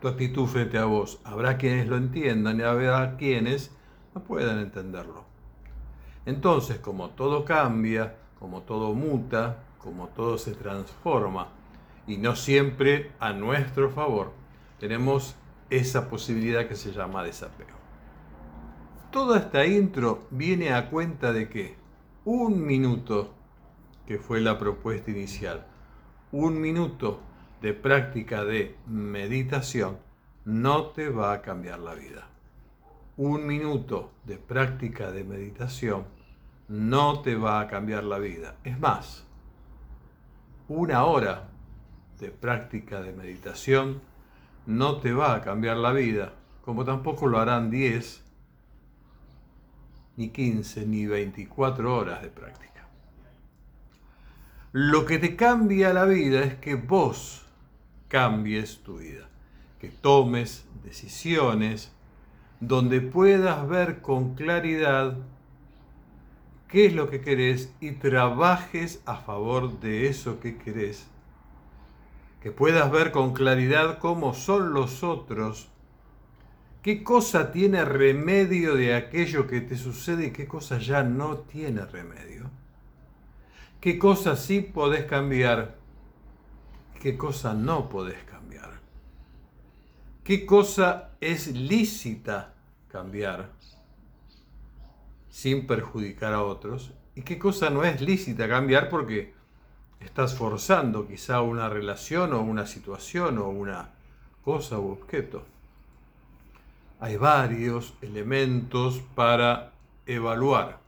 tu 0.00 0.09
actitud 0.09 0.47
frente 0.47 0.78
a 0.78 0.85
vos. 0.85 1.21
Habrá 1.25 1.57
quienes 1.57 1.88
lo 1.88 1.97
entiendan 1.97 2.61
y 2.61 2.62
habrá 2.62 3.17
quienes 3.17 3.75
no 4.14 4.23
puedan 4.23 4.59
entenderlo. 4.59 5.25
Entonces, 6.26 6.78
como 6.78 7.11
todo 7.11 7.45
cambia, 7.45 8.17
como 8.38 8.62
todo 8.62 8.95
muta, 8.95 9.64
como 9.78 10.09
todo 10.09 10.38
se 10.38 10.55
transforma, 10.55 11.49
y 12.07 12.17
no 12.17 12.37
siempre 12.37 13.12
a 13.21 13.33
nuestro 13.33 13.90
favor, 13.90 14.33
tenemos 14.78 15.37
esa 15.71 16.09
posibilidad 16.09 16.67
que 16.67 16.76
se 16.76 16.93
llama 16.93 17.23
desapego. 17.23 17.76
Toda 19.11 19.38
esta 19.38 19.67
intro 19.67 20.26
viene 20.31 20.73
a 20.73 20.90
cuenta 20.90 21.33
de 21.33 21.49
que 21.49 21.76
un 22.25 22.64
minuto 22.64 23.35
que 24.07 24.18
fue 24.18 24.40
la 24.40 24.59
propuesta 24.59 25.11
inicial. 25.11 25.66
Un 26.33 26.61
minuto 26.61 27.20
de 27.61 27.75
práctica 27.75 28.44
de 28.44 28.77
meditación 28.87 29.99
no 30.44 30.87
te 30.87 31.09
va 31.09 31.33
a 31.33 31.42
cambiar 31.42 31.81
la 31.81 31.94
vida. 31.94 32.29
Un 33.16 33.47
minuto 33.47 34.12
de 34.25 34.37
práctica 34.37 35.11
de 35.11 35.25
meditación 35.25 36.05
no 36.68 37.21
te 37.21 37.35
va 37.35 37.61
a 37.61 37.66
cambiar 37.66 38.05
la 38.05 38.18
vida. 38.18 38.57
Es 38.62 38.79
más, 38.79 39.27
una 40.68 41.05
hora 41.05 41.49
de 42.21 42.31
práctica 42.31 43.01
de 43.01 43.12
meditación 43.12 44.01
no 44.66 44.99
te 44.99 45.12
va 45.12 45.35
a 45.35 45.40
cambiar 45.40 45.79
la 45.79 45.92
vida, 45.92 46.35
como 46.64 46.85
tampoco 46.85 47.27
lo 47.27 47.38
harán 47.38 47.71
10, 47.71 48.25
ni 50.16 50.29
15, 50.31 50.87
ni 50.87 51.07
24 51.07 51.97
horas 51.97 52.23
de 52.23 52.29
práctica. 52.29 52.87
Lo 54.73 55.07
que 55.07 55.18
te 55.18 55.37
cambia 55.37 55.92
la 55.92 56.05
vida 56.05 56.42
es 56.44 56.57
que 56.57 56.75
vos 56.75 57.47
cambies 58.09 58.79
tu 58.79 58.99
vida, 58.99 59.29
que 59.81 59.88
tomes 59.88 60.66
decisiones 60.85 61.92
donde 62.61 63.01
puedas 63.01 63.68
ver 63.68 64.01
con 64.01 64.35
claridad 64.35 65.16
qué 66.66 66.87
es 66.87 66.94
lo 66.94 67.09
que 67.09 67.21
querés 67.21 67.73
y 67.81 67.92
trabajes 67.92 69.01
a 69.07 69.16
favor 69.16 69.79
de 69.81 70.09
eso 70.09 70.40
que 70.40 70.57
querés. 70.59 71.07
Que 72.42 72.51
puedas 72.51 72.90
ver 72.90 73.11
con 73.11 73.33
claridad 73.33 73.99
cómo 73.99 74.35
son 74.35 74.73
los 74.73 75.03
otros, 75.03 75.68
qué 76.83 77.03
cosa 77.03 77.53
tiene 77.53 77.85
remedio 77.85 78.75
de 78.75 78.94
aquello 78.94 79.47
que 79.47 79.61
te 79.61 79.77
sucede 79.77 80.27
y 80.27 80.31
qué 80.31 80.47
cosa 80.47 80.79
ya 80.79 81.03
no 81.03 81.38
tiene 81.38 81.85
remedio 81.85 82.51
qué 83.81 83.99
cosas 83.99 84.40
sí 84.44 84.61
podés 84.61 85.05
cambiar, 85.05 85.78
qué 87.00 87.16
cosa 87.16 87.54
no 87.54 87.88
podés 87.88 88.22
cambiar, 88.24 88.80
qué 90.24 90.44
cosa 90.44 91.11
es 91.20 91.48
lícita 91.48 92.54
cambiar 92.88 93.50
sin 95.30 95.66
perjudicar 95.66 96.32
a 96.32 96.42
otros 96.42 96.92
y 97.14 97.22
qué 97.22 97.38
cosa 97.38 97.70
no 97.70 97.84
es 97.84 98.00
lícita 98.00 98.48
cambiar 98.48 98.88
porque 98.88 99.34
estás 100.00 100.34
forzando 100.34 101.06
quizá 101.06 101.42
una 101.42 101.68
relación 101.68 102.32
o 102.32 102.40
una 102.40 102.66
situación 102.66 103.38
o 103.38 103.48
una 103.48 103.90
cosa 104.44 104.78
u 104.78 104.90
objeto. 104.90 105.44
Hay 107.00 107.16
varios 107.16 107.94
elementos 108.02 109.00
para 109.14 109.72
evaluar. 110.06 110.80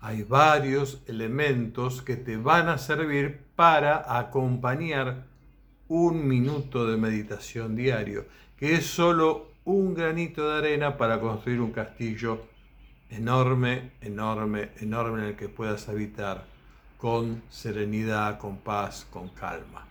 Hay 0.00 0.22
varios 0.22 1.00
elementos 1.06 2.02
que 2.02 2.16
te 2.16 2.36
van 2.36 2.68
a 2.68 2.78
servir 2.78 3.41
para 3.56 4.18
acompañar 4.18 5.24
un 5.88 6.26
minuto 6.26 6.86
de 6.86 6.96
meditación 6.96 7.76
diario, 7.76 8.26
que 8.56 8.74
es 8.74 8.86
solo 8.86 9.52
un 9.64 9.94
granito 9.94 10.48
de 10.48 10.58
arena 10.58 10.96
para 10.96 11.20
construir 11.20 11.60
un 11.60 11.70
castillo 11.70 12.46
enorme, 13.10 13.92
enorme, 14.00 14.70
enorme 14.80 15.20
en 15.20 15.28
el 15.28 15.36
que 15.36 15.48
puedas 15.48 15.88
habitar 15.88 16.44
con 16.96 17.42
serenidad, 17.50 18.38
con 18.38 18.58
paz, 18.58 19.06
con 19.10 19.28
calma. 19.28 19.86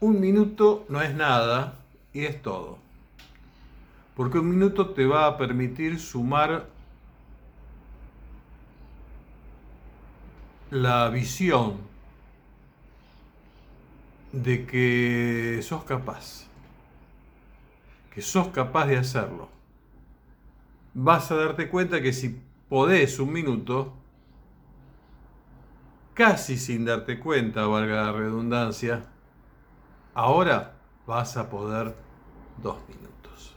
Un 0.00 0.20
minuto 0.20 0.86
no 0.88 1.02
es 1.02 1.14
nada 1.14 1.78
y 2.12 2.24
es 2.24 2.40
todo. 2.40 2.78
Porque 4.14 4.38
un 4.38 4.48
minuto 4.48 4.90
te 4.90 5.04
va 5.04 5.26
a 5.26 5.36
permitir 5.36 5.98
sumar 5.98 6.66
la 10.70 11.08
visión 11.10 11.78
de 14.32 14.66
que 14.66 15.60
sos 15.62 15.84
capaz, 15.84 16.46
que 18.12 18.20
sos 18.20 18.48
capaz 18.48 18.86
de 18.86 18.96
hacerlo, 18.96 19.48
vas 20.94 21.30
a 21.30 21.36
darte 21.36 21.68
cuenta 21.68 22.02
que 22.02 22.12
si 22.12 22.40
podés 22.68 23.18
un 23.20 23.32
minuto, 23.32 23.94
casi 26.14 26.56
sin 26.56 26.84
darte 26.84 27.20
cuenta, 27.20 27.66
valga 27.66 28.02
la 28.02 28.12
redundancia, 28.12 29.06
ahora 30.14 30.76
vas 31.06 31.36
a 31.36 31.48
poder 31.48 31.94
dos 32.60 32.78
minutos. 32.88 33.54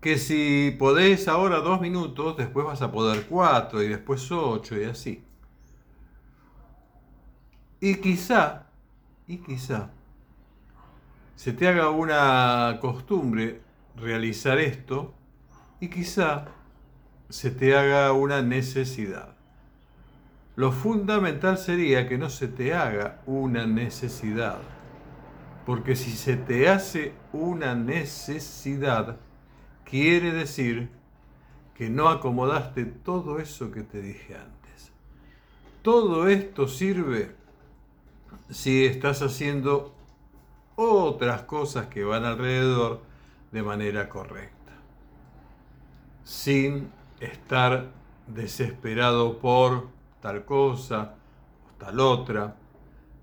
Que 0.00 0.18
si 0.18 0.76
podés 0.78 1.26
ahora 1.28 1.60
dos 1.60 1.80
minutos, 1.80 2.36
después 2.36 2.64
vas 2.64 2.82
a 2.82 2.92
poder 2.92 3.26
cuatro 3.26 3.82
y 3.82 3.88
después 3.88 4.30
ocho 4.30 4.78
y 4.78 4.84
así. 4.84 5.24
Y 7.84 7.96
quizá, 7.96 8.62
y 9.26 9.36
quizá, 9.36 9.90
se 11.36 11.52
te 11.52 11.68
haga 11.68 11.90
una 11.90 12.78
costumbre 12.80 13.60
realizar 13.94 14.58
esto 14.58 15.12
y 15.80 15.88
quizá 15.88 16.46
se 17.28 17.50
te 17.50 17.76
haga 17.76 18.10
una 18.12 18.40
necesidad. 18.40 19.36
lo 20.56 20.72
fundamental 20.72 21.58
sería 21.58 22.08
que 22.08 22.16
no 22.16 22.30
se 22.30 22.48
te 22.48 22.72
haga 22.72 23.20
una 23.26 23.66
necesidad. 23.66 24.60
Porque 25.66 25.94
si 25.94 26.12
se 26.12 26.38
te 26.38 26.70
hace 26.70 27.12
una 27.34 27.74
necesidad, 27.74 29.18
quiere 29.84 30.32
decir 30.32 30.88
que 31.74 31.90
no 31.90 32.08
acomodaste 32.08 32.86
todo 32.86 33.40
eso 33.40 33.70
que 33.70 33.82
te 33.82 34.00
dije 34.00 34.36
antes. 34.36 34.90
Todo 35.82 36.28
esto 36.28 36.66
sirve 36.66 37.43
si 38.50 38.84
estás 38.84 39.22
haciendo 39.22 39.94
otras 40.76 41.42
cosas 41.42 41.86
que 41.86 42.04
van 42.04 42.24
alrededor 42.24 43.02
de 43.52 43.62
manera 43.62 44.08
correcta, 44.08 44.72
sin 46.24 46.90
estar 47.20 47.86
desesperado 48.26 49.38
por 49.38 49.88
tal 50.20 50.44
cosa 50.44 51.14
o 51.68 51.78
tal 51.78 52.00
otra, 52.00 52.56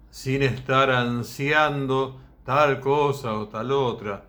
sin 0.10 0.44
estar 0.44 0.90
ansiando 0.92 2.20
tal 2.46 2.80
cosa 2.80 3.34
o 3.34 3.48
tal 3.48 3.72
otra. 3.72 4.26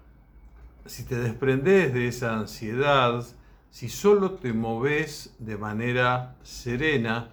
Si 0.86 1.04
te 1.04 1.16
desprendes 1.16 1.94
de 1.94 2.08
esa 2.08 2.34
ansiedad, 2.34 3.24
si 3.70 3.88
solo 3.88 4.32
te 4.32 4.52
moves 4.52 5.34
de 5.38 5.56
manera 5.56 6.36
serena, 6.42 7.30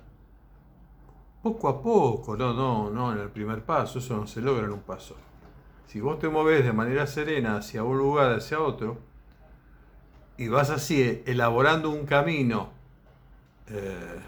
poco 1.41 1.69
a 1.69 1.81
poco, 1.81 2.35
no, 2.35 2.53
no, 2.53 2.89
no 2.89 3.13
en 3.13 3.19
el 3.19 3.29
primer 3.29 3.63
paso, 3.63 3.99
eso 3.99 4.17
no 4.17 4.27
se 4.27 4.41
logra 4.41 4.65
en 4.65 4.73
un 4.73 4.81
paso. 4.81 5.15
Si 5.87 5.99
vos 6.01 6.19
te 6.19 6.29
moves 6.29 6.63
de 6.63 6.73
manera 6.73 7.07
serena 7.07 7.57
hacia 7.57 7.83
un 7.83 7.97
lugar, 7.97 8.33
hacia 8.33 8.59
otro, 8.59 8.97
y 10.37 10.47
vas 10.47 10.69
así 10.69 11.23
elaborando 11.25 11.89
un 11.89 12.05
camino 12.05 12.69
eh, 13.67 14.19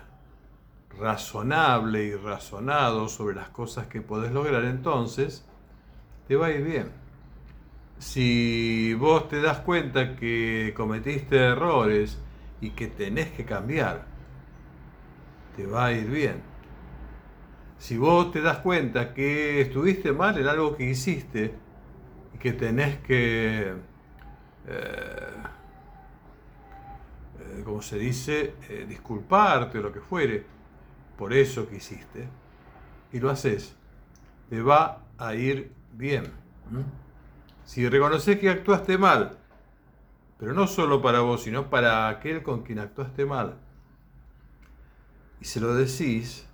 razonable 0.99 2.03
y 2.03 2.15
razonado 2.15 3.07
sobre 3.07 3.35
las 3.35 3.49
cosas 3.49 3.87
que 3.87 4.01
podés 4.01 4.31
lograr, 4.31 4.65
entonces 4.65 5.45
te 6.27 6.35
va 6.35 6.47
a 6.47 6.51
ir 6.51 6.63
bien. 6.63 6.91
Si 7.99 8.93
vos 8.95 9.29
te 9.29 9.41
das 9.41 9.59
cuenta 9.59 10.15
que 10.15 10.73
cometiste 10.75 11.37
errores 11.37 12.17
y 12.59 12.71
que 12.71 12.87
tenés 12.87 13.31
que 13.31 13.45
cambiar, 13.45 14.05
te 15.55 15.65
va 15.67 15.85
a 15.85 15.91
ir 15.93 16.09
bien. 16.09 16.50
Si 17.81 17.97
vos 17.97 18.31
te 18.31 18.41
das 18.41 18.59
cuenta 18.59 19.11
que 19.11 19.59
estuviste 19.59 20.11
mal 20.11 20.37
en 20.37 20.47
algo 20.47 20.77
que 20.77 20.87
hiciste 20.87 21.51
y 22.31 22.37
que 22.37 22.53
tenés 22.53 22.99
que, 22.99 23.73
eh, 24.67 25.33
eh, 27.39 27.61
como 27.65 27.81
se 27.81 27.97
dice, 27.97 28.53
eh, 28.69 28.85
disculparte 28.87 29.79
o 29.79 29.81
lo 29.81 29.91
que 29.91 29.99
fuere, 29.99 30.45
por 31.17 31.33
eso 31.33 31.67
que 31.67 31.77
hiciste, 31.77 32.29
y 33.13 33.19
lo 33.19 33.31
haces, 33.31 33.75
te 34.47 34.61
va 34.61 35.07
a 35.17 35.33
ir 35.33 35.71
bien. 35.93 36.31
Si 37.65 37.89
reconoces 37.89 38.37
que 38.37 38.51
actuaste 38.51 38.99
mal, 38.99 39.39
pero 40.37 40.53
no 40.53 40.67
solo 40.67 41.01
para 41.01 41.21
vos, 41.21 41.41
sino 41.41 41.71
para 41.71 42.09
aquel 42.09 42.43
con 42.43 42.61
quien 42.61 42.77
actuaste 42.77 43.25
mal, 43.25 43.57
y 45.39 45.45
se 45.45 45.59
lo 45.59 45.73
decís, 45.73 46.47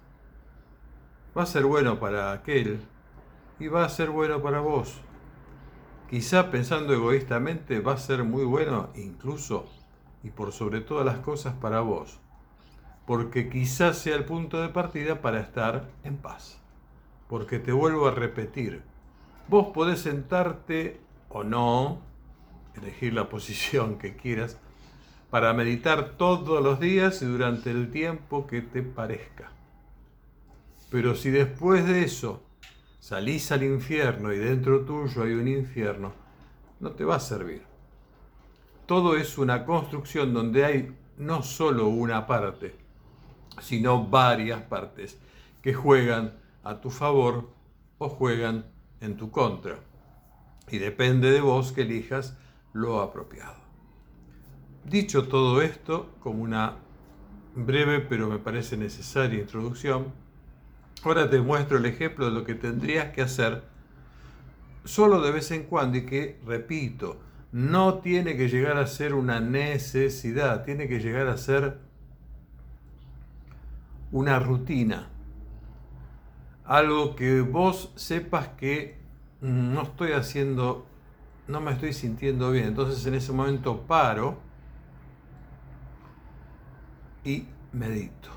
va 1.38 1.44
a 1.44 1.46
ser 1.46 1.66
bueno 1.66 2.00
para 2.00 2.32
aquel 2.32 2.80
y 3.60 3.68
va 3.68 3.86
a 3.86 3.90
ser 3.90 4.10
bueno 4.10 4.42
para 4.42 4.60
vos. 4.60 5.02
Quizá 6.10 6.50
pensando 6.50 6.94
egoístamente 6.94 7.80
va 7.80 7.94
a 7.94 7.98
ser 7.98 8.24
muy 8.24 8.46
bueno 8.46 8.90
incluso 8.96 9.68
y 10.24 10.30
por 10.30 10.52
sobre 10.52 10.82
todas 10.82 11.06
las 11.06 11.20
cosas 11.20 11.54
para 11.54 11.82
vos 11.82 12.20
porque 13.08 13.50
quizás 13.50 13.98
sea 13.98 14.18
el 14.18 14.26
punto 14.26 14.62
de 14.62 14.68
partida 14.68 15.22
para 15.22 15.40
estar 15.40 15.90
en 16.04 16.18
paz. 16.18 16.60
Porque 17.30 17.58
te 17.58 17.72
vuelvo 17.72 18.08
a 18.08 18.12
repetir, 18.12 18.84
vos 19.48 19.68
podés 19.74 20.02
sentarte 20.02 21.00
o 21.30 21.46
no, 21.46 22.02
elegir 22.76 23.14
la 23.14 23.30
posición 23.30 23.98
que 23.98 24.18
quieras, 24.18 24.60
para 25.30 25.54
meditar 25.54 26.18
todos 26.18 26.62
los 26.62 26.82
días 26.82 27.22
y 27.22 27.26
durante 27.26 27.72
el 27.72 27.92
tiempo 27.92 28.46
que 28.46 28.62
te 28.62 28.84
parezca. 28.84 29.52
Pero 30.90 31.16
si 31.16 31.30
después 31.30 31.86
de 31.86 32.04
eso 32.04 32.44
salís 33.00 33.52
al 33.52 33.64
infierno 33.64 34.34
y 34.34 34.38
dentro 34.38 34.86
tuyo 34.86 35.24
hay 35.24 35.34
un 35.34 35.48
infierno, 35.48 36.14
no 36.80 36.92
te 36.92 37.04
va 37.04 37.16
a 37.16 37.20
servir. 37.20 37.64
Todo 38.86 39.18
es 39.18 39.38
una 39.38 39.66
construcción 39.66 40.34
donde 40.34 40.66
hay 40.66 40.96
no 41.18 41.44
solo 41.44 41.88
una 41.88 42.26
parte, 42.26 42.76
sino 43.62 44.06
varias 44.06 44.62
partes 44.62 45.18
que 45.62 45.74
juegan 45.74 46.34
a 46.64 46.80
tu 46.80 46.90
favor 46.90 47.50
o 47.98 48.10
juegan 48.10 48.66
en 49.02 49.18
tu 49.18 49.32
contra. 49.32 49.80
Y 50.70 50.78
depende 50.78 51.32
de 51.32 51.42
vos 51.42 51.72
que 51.72 51.82
elijas 51.82 52.38
lo 52.74 53.02
apropiado. 53.02 53.56
Dicho 54.86 55.28
todo 55.28 55.62
esto, 55.62 56.14
como 56.20 56.44
una 56.44 56.76
breve 57.56 58.00
pero 58.00 58.28
me 58.28 58.38
parece 58.38 58.78
necesaria 58.78 59.40
introducción, 59.40 60.14
ahora 61.04 61.30
te 61.30 61.40
muestro 61.40 61.78
el 61.78 61.86
ejemplo 61.86 62.26
de 62.26 62.32
lo 62.32 62.44
que 62.44 62.56
tendrías 62.56 63.14
que 63.14 63.22
hacer 63.22 63.64
solo 64.88 65.22
de 65.22 65.32
vez 65.32 65.52
en 65.52 65.64
cuando 65.64 65.98
y 65.98 66.06
que, 66.06 66.40
repito, 66.46 67.20
no 67.52 68.00
tiene 68.00 68.36
que 68.36 68.50
llegar 68.50 68.78
a 68.78 68.88
ser 68.88 69.14
una 69.14 69.40
necesidad, 69.40 70.64
tiene 70.64 70.88
que 70.88 71.00
llegar 71.00 71.28
a 71.28 71.38
ser 71.38 71.80
una 74.12 74.40
rutina. 74.40 75.10
Algo 76.66 77.16
que 77.16 77.42
vos 77.42 77.92
sepas 77.96 78.50
que 78.50 78.98
no 79.42 79.84
estoy 79.84 80.12
haciendo, 80.12 80.86
no 81.48 81.62
me 81.62 81.72
estoy 81.72 81.94
sintiendo 81.94 82.52
bien. 82.52 82.66
Entonces 82.66 83.06
en 83.06 83.14
ese 83.14 83.32
momento 83.32 83.82
paro 83.82 84.40
y 87.24 87.46
medito. 87.72 88.30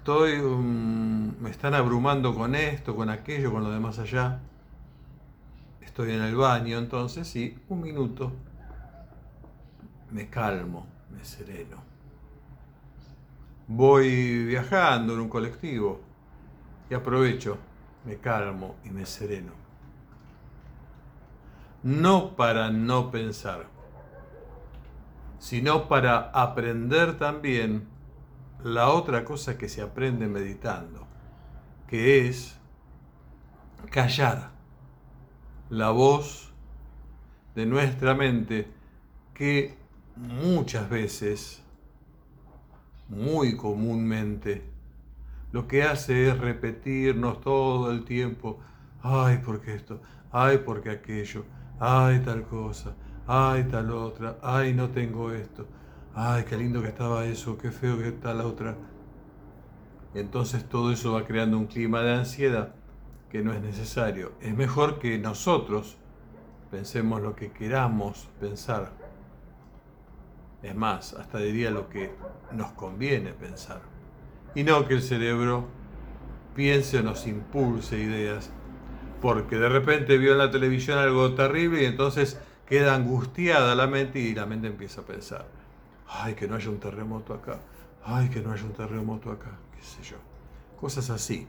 Estoy, 0.00 0.40
um, 0.40 1.40
me 1.40 1.50
están 1.50 1.74
abrumando 1.74 2.34
con 2.34 2.54
esto, 2.54 2.96
con 2.96 3.08
aquello, 3.08 3.52
con 3.52 3.62
lo 3.62 3.70
demás 3.70 3.98
allá. 3.98 4.40
Estoy 5.80 6.12
en 6.12 6.22
el 6.22 6.34
baño, 6.34 6.78
entonces 6.78 7.34
y 7.36 7.56
un 7.68 7.80
minuto 7.80 8.32
me 10.10 10.28
calmo, 10.28 10.86
me 11.10 11.24
sereno 11.24 11.90
voy 13.72 14.46
viajando 14.46 15.14
en 15.14 15.20
un 15.20 15.28
colectivo 15.28 16.00
y 16.90 16.94
aprovecho, 16.94 17.56
me 18.04 18.16
calmo 18.16 18.74
y 18.84 18.90
me 18.90 19.06
sereno. 19.06 19.52
No 21.84 22.34
para 22.34 22.70
no 22.70 23.12
pensar, 23.12 23.66
sino 25.38 25.86
para 25.86 26.30
aprender 26.30 27.16
también 27.16 27.86
la 28.64 28.90
otra 28.90 29.24
cosa 29.24 29.56
que 29.56 29.68
se 29.68 29.82
aprende 29.82 30.26
meditando, 30.26 31.06
que 31.88 32.28
es 32.28 32.56
callar 33.90 34.50
la 35.70 35.90
voz 35.90 36.52
de 37.54 37.66
nuestra 37.66 38.14
mente 38.14 38.68
que 39.34 39.74
muchas 40.16 40.88
veces 40.90 41.62
muy 43.08 43.56
comúnmente, 43.56 44.64
lo 45.52 45.66
que 45.66 45.82
hace 45.82 46.28
es 46.28 46.38
repetirnos 46.38 47.40
todo 47.40 47.90
el 47.90 48.04
tiempo, 48.04 48.60
ay, 49.02 49.40
porque 49.44 49.74
esto, 49.74 50.00
ay, 50.30 50.58
porque 50.58 50.90
aquello, 50.90 51.44
ay, 51.80 52.20
tal 52.20 52.42
cosa, 52.44 52.94
ay, 53.26 53.64
tal 53.64 53.90
otra, 53.90 54.38
ay, 54.42 54.74
no 54.74 54.90
tengo 54.90 55.32
esto, 55.32 55.66
ay, 56.14 56.44
qué 56.44 56.56
lindo 56.56 56.82
que 56.82 56.88
estaba 56.88 57.24
eso, 57.24 57.58
qué 57.58 57.70
feo 57.70 57.98
que 57.98 58.08
está 58.08 58.34
la 58.34 58.46
otra. 58.46 58.76
Entonces 60.14 60.68
todo 60.68 60.92
eso 60.92 61.12
va 61.12 61.24
creando 61.24 61.56
un 61.56 61.66
clima 61.66 62.02
de 62.02 62.14
ansiedad 62.14 62.74
que 63.30 63.42
no 63.42 63.52
es 63.52 63.60
necesario. 63.60 64.32
Es 64.40 64.56
mejor 64.56 64.98
que 64.98 65.18
nosotros 65.18 65.96
pensemos 66.70 67.20
lo 67.22 67.36
que 67.36 67.52
queramos 67.52 68.28
pensar 68.40 68.92
es 70.62 70.74
más, 70.74 71.14
hasta 71.14 71.38
diría 71.38 71.70
lo 71.70 71.88
que 71.88 72.12
nos 72.52 72.72
conviene 72.72 73.32
pensar. 73.32 73.80
Y 74.54 74.62
no 74.62 74.86
que 74.86 74.94
el 74.94 75.02
cerebro 75.02 75.64
piense 76.54 76.98
o 76.98 77.02
nos 77.02 77.26
impulse 77.26 77.98
ideas, 77.98 78.50
porque 79.22 79.56
de 79.56 79.68
repente 79.68 80.18
vio 80.18 80.32
en 80.32 80.38
la 80.38 80.50
televisión 80.50 80.98
algo 80.98 81.34
terrible 81.34 81.82
y 81.82 81.86
entonces 81.86 82.38
queda 82.66 82.94
angustiada 82.94 83.74
la 83.74 83.86
mente 83.86 84.18
y 84.18 84.34
la 84.34 84.46
mente 84.46 84.66
empieza 84.66 85.00
a 85.00 85.04
pensar, 85.04 85.46
ay, 86.10 86.34
que 86.34 86.46
no 86.46 86.56
haya 86.56 86.68
un 86.70 86.80
terremoto 86.80 87.34
acá, 87.34 87.60
ay, 88.04 88.28
que 88.28 88.40
no 88.40 88.52
haya 88.52 88.64
un 88.64 88.72
terremoto 88.72 89.30
acá, 89.30 89.52
qué 89.76 89.82
sé 89.82 90.02
yo. 90.02 90.16
Cosas 90.80 91.10
así. 91.10 91.46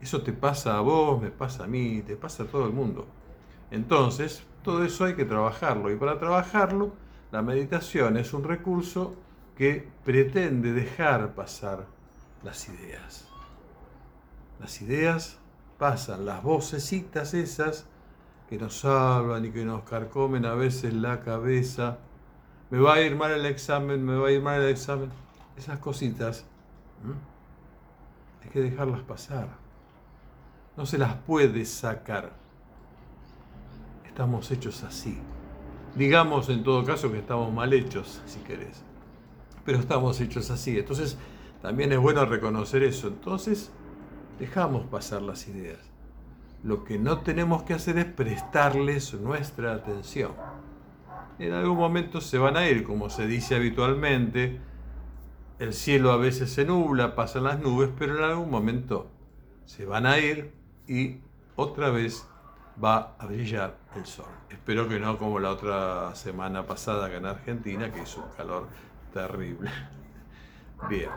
Eso 0.00 0.22
te 0.22 0.32
pasa 0.32 0.76
a 0.76 0.80
vos, 0.80 1.20
me 1.20 1.30
pasa 1.30 1.64
a 1.64 1.66
mí, 1.66 2.02
te 2.02 2.16
pasa 2.16 2.42
a 2.42 2.46
todo 2.46 2.66
el 2.66 2.72
mundo. 2.72 3.06
Entonces, 3.70 4.44
todo 4.62 4.84
eso 4.84 5.04
hay 5.04 5.14
que 5.14 5.24
trabajarlo 5.24 5.90
y 5.90 5.96
para 5.96 6.18
trabajarlo 6.18 6.92
la 7.32 7.42
meditación 7.42 8.16
es 8.16 8.32
un 8.32 8.44
recurso 8.44 9.14
que 9.56 9.88
pretende 10.04 10.72
dejar 10.72 11.34
pasar 11.34 11.86
las 12.42 12.68
ideas. 12.68 13.26
Las 14.60 14.80
ideas 14.82 15.38
pasan, 15.78 16.24
las 16.24 16.42
vocecitas 16.42 17.34
esas 17.34 17.86
que 18.48 18.58
nos 18.58 18.84
hablan 18.84 19.44
y 19.44 19.50
que 19.50 19.64
nos 19.64 19.82
carcomen 19.82 20.46
a 20.46 20.54
veces 20.54 20.94
la 20.94 21.20
cabeza. 21.20 21.98
Me 22.70 22.78
va 22.78 22.94
a 22.94 23.00
ir 23.00 23.14
mal 23.14 23.30
el 23.30 23.46
examen, 23.46 24.04
me 24.04 24.16
va 24.16 24.28
a 24.28 24.32
ir 24.32 24.42
mal 24.42 24.60
el 24.60 24.68
examen. 24.68 25.10
Esas 25.56 25.78
cositas 25.78 26.44
hay 28.42 28.50
que 28.50 28.60
dejarlas 28.60 29.00
pasar. 29.02 29.48
No 30.76 30.84
se 30.84 30.98
las 30.98 31.14
puede 31.14 31.64
sacar. 31.64 32.32
Estamos 34.04 34.50
hechos 34.50 34.82
así. 34.82 35.18
Digamos 35.94 36.48
en 36.48 36.62
todo 36.62 36.84
caso 36.84 37.10
que 37.10 37.18
estamos 37.18 37.52
mal 37.52 37.72
hechos, 37.72 38.20
si 38.26 38.40
querés. 38.40 38.82
Pero 39.64 39.78
estamos 39.78 40.20
hechos 40.20 40.50
así. 40.50 40.78
Entonces, 40.78 41.16
también 41.62 41.92
es 41.92 41.98
bueno 41.98 42.24
reconocer 42.26 42.82
eso. 42.82 43.08
Entonces, 43.08 43.70
dejamos 44.38 44.86
pasar 44.86 45.22
las 45.22 45.48
ideas. 45.48 45.80
Lo 46.62 46.84
que 46.84 46.98
no 46.98 47.20
tenemos 47.20 47.62
que 47.62 47.74
hacer 47.74 47.96
es 47.98 48.06
prestarles 48.06 49.14
nuestra 49.14 49.74
atención. 49.74 50.32
En 51.38 51.52
algún 51.52 51.76
momento 51.76 52.20
se 52.20 52.38
van 52.38 52.56
a 52.56 52.66
ir, 52.66 52.84
como 52.84 53.10
se 53.10 53.26
dice 53.26 53.56
habitualmente. 53.56 54.58
El 55.58 55.74
cielo 55.74 56.12
a 56.12 56.16
veces 56.16 56.52
se 56.52 56.64
nubla, 56.64 57.14
pasan 57.14 57.44
las 57.44 57.60
nubes, 57.60 57.90
pero 57.98 58.16
en 58.16 58.24
algún 58.24 58.50
momento 58.50 59.10
se 59.64 59.84
van 59.84 60.06
a 60.06 60.18
ir 60.18 60.52
y 60.86 61.18
otra 61.56 61.90
vez 61.90 62.26
va 62.82 63.14
a 63.18 63.26
brillar 63.26 63.76
el 63.96 64.06
sol. 64.06 64.26
Espero 64.50 64.88
que 64.88 64.98
no 65.00 65.18
como 65.18 65.38
la 65.38 65.50
otra 65.50 66.14
semana 66.14 66.66
pasada 66.66 67.06
acá 67.06 67.16
en 67.16 67.26
Argentina, 67.26 67.92
que 67.92 68.02
hizo 68.02 68.22
un 68.22 68.30
calor 68.36 68.68
terrible. 69.12 69.70
Bien. 70.88 71.10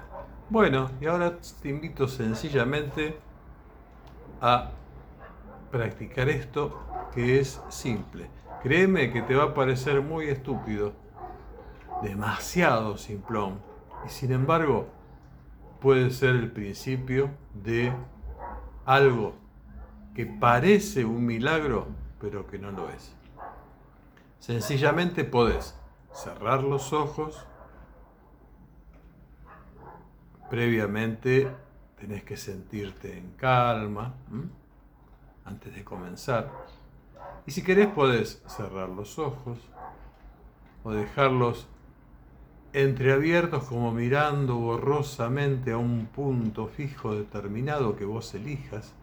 Bueno, 0.50 0.90
y 1.00 1.06
ahora 1.06 1.38
te 1.62 1.70
invito 1.70 2.08
sencillamente 2.08 3.18
a 4.42 4.72
practicar 5.70 6.30
esto 6.30 7.10
que 7.14 7.40
es 7.40 7.62
simple. 7.70 8.30
Créeme 8.62 9.12
que 9.12 9.22
te 9.22 9.36
va 9.36 9.46
a 9.46 9.54
parecer 9.54 10.02
muy 10.02 10.28
estúpido, 10.28 10.94
demasiado 12.04 12.98
simplón, 12.98 13.60
y 14.06 14.10
sin 14.10 14.34
embargo 14.34 14.88
puede 15.80 16.10
ser 16.12 16.32
el 16.36 16.52
principio 16.52 17.32
de 17.54 17.94
algo 18.86 19.34
que 20.14 20.26
parece 20.26 21.06
un 21.06 21.26
milagro, 21.26 21.88
pero 22.20 22.48
que 22.48 22.60
no 22.60 22.72
lo 22.72 22.90
es. 22.90 23.16
Sencillamente 24.40 25.24
podés 25.24 25.78
cerrar 26.12 26.64
los 26.64 26.92
ojos, 26.92 27.46
previamente 30.50 31.50
tenés 31.98 32.24
que 32.24 32.36
sentirte 32.36 33.18
en 33.18 33.32
calma 33.32 34.16
antes 35.46 35.74
de 35.74 35.84
comenzar. 35.84 36.52
Y 37.46 37.52
si 37.52 37.64
querés 37.64 37.88
podés 37.88 38.44
cerrar 38.48 38.90
los 38.90 39.18
ojos 39.18 39.58
o 40.84 40.92
dejarlos 40.92 41.68
entreabiertos 42.74 43.64
como 43.64 43.92
mirando 43.92 44.56
borrosamente 44.56 45.72
a 45.72 45.78
un 45.78 46.06
punto 46.06 46.68
fijo 46.68 47.16
determinado 47.16 47.96
que 47.96 48.06
vos 48.06 48.34
elijas. 48.36 48.94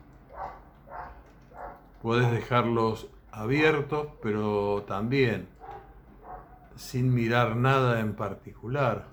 Podés 2.02 2.30
dejarlos 2.30 3.08
abiertos, 3.32 4.08
pero 4.22 4.84
también 4.86 5.48
sin 6.76 7.12
mirar 7.12 7.56
nada 7.56 8.00
en 8.00 8.14
particular. 8.14 9.06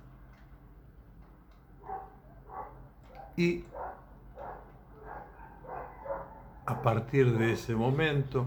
Y 3.35 3.63
a 6.65 6.81
partir 6.81 7.35
de 7.37 7.53
ese 7.53 7.75
momento, 7.75 8.45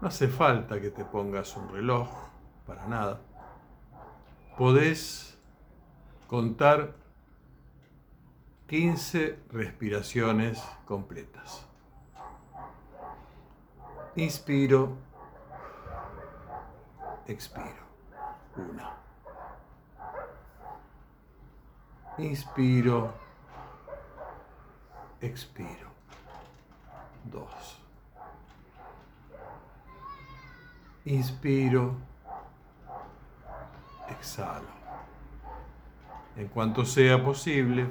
no 0.00 0.08
hace 0.08 0.28
falta 0.28 0.80
que 0.80 0.90
te 0.90 1.04
pongas 1.04 1.56
un 1.56 1.68
reloj, 1.68 2.08
para 2.66 2.86
nada. 2.86 3.20
Podés 4.56 5.38
contar 6.26 6.94
15 8.68 9.38
respiraciones 9.50 10.62
completas. 10.84 11.64
Inspiro, 14.16 14.96
expiro. 17.26 17.88
Una. 18.56 18.92
Inspiro, 22.18 23.12
expiro. 25.20 25.88
Dos. 27.24 27.77
Inspiro, 31.04 31.94
exhalo. 34.10 34.68
En 36.36 36.48
cuanto 36.48 36.84
sea 36.84 37.24
posible, 37.24 37.86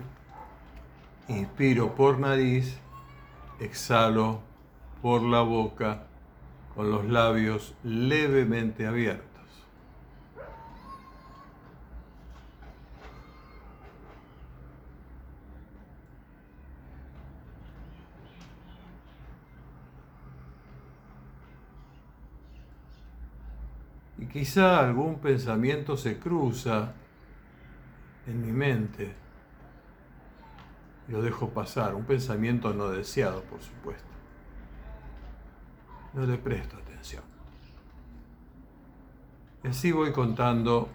inspiro 1.27 1.95
por 1.95 2.19
nariz, 2.19 2.77
exhalo 3.59 4.39
por 5.01 5.21
la 5.21 5.41
boca 5.41 6.03
con 6.75 6.91
los 6.91 7.05
labios 7.05 7.73
levemente 7.83 8.87
abiertos. 8.87 9.36
Quizá 24.31 24.79
algún 24.79 25.19
pensamiento 25.19 25.97
se 25.97 26.19
cruza 26.19 26.93
en 28.27 28.45
mi 28.45 28.51
mente. 28.51 29.13
Lo 31.07 31.21
dejo 31.21 31.49
pasar, 31.49 31.95
un 31.95 32.05
pensamiento 32.05 32.73
no 32.73 32.89
deseado, 32.89 33.41
por 33.43 33.61
supuesto 33.61 34.17
no 36.17 36.25
le 36.25 36.37
presto 36.37 36.77
atención. 36.77 37.23
Y 39.63 39.67
así 39.67 39.91
voy 39.91 40.11
contando 40.11 40.89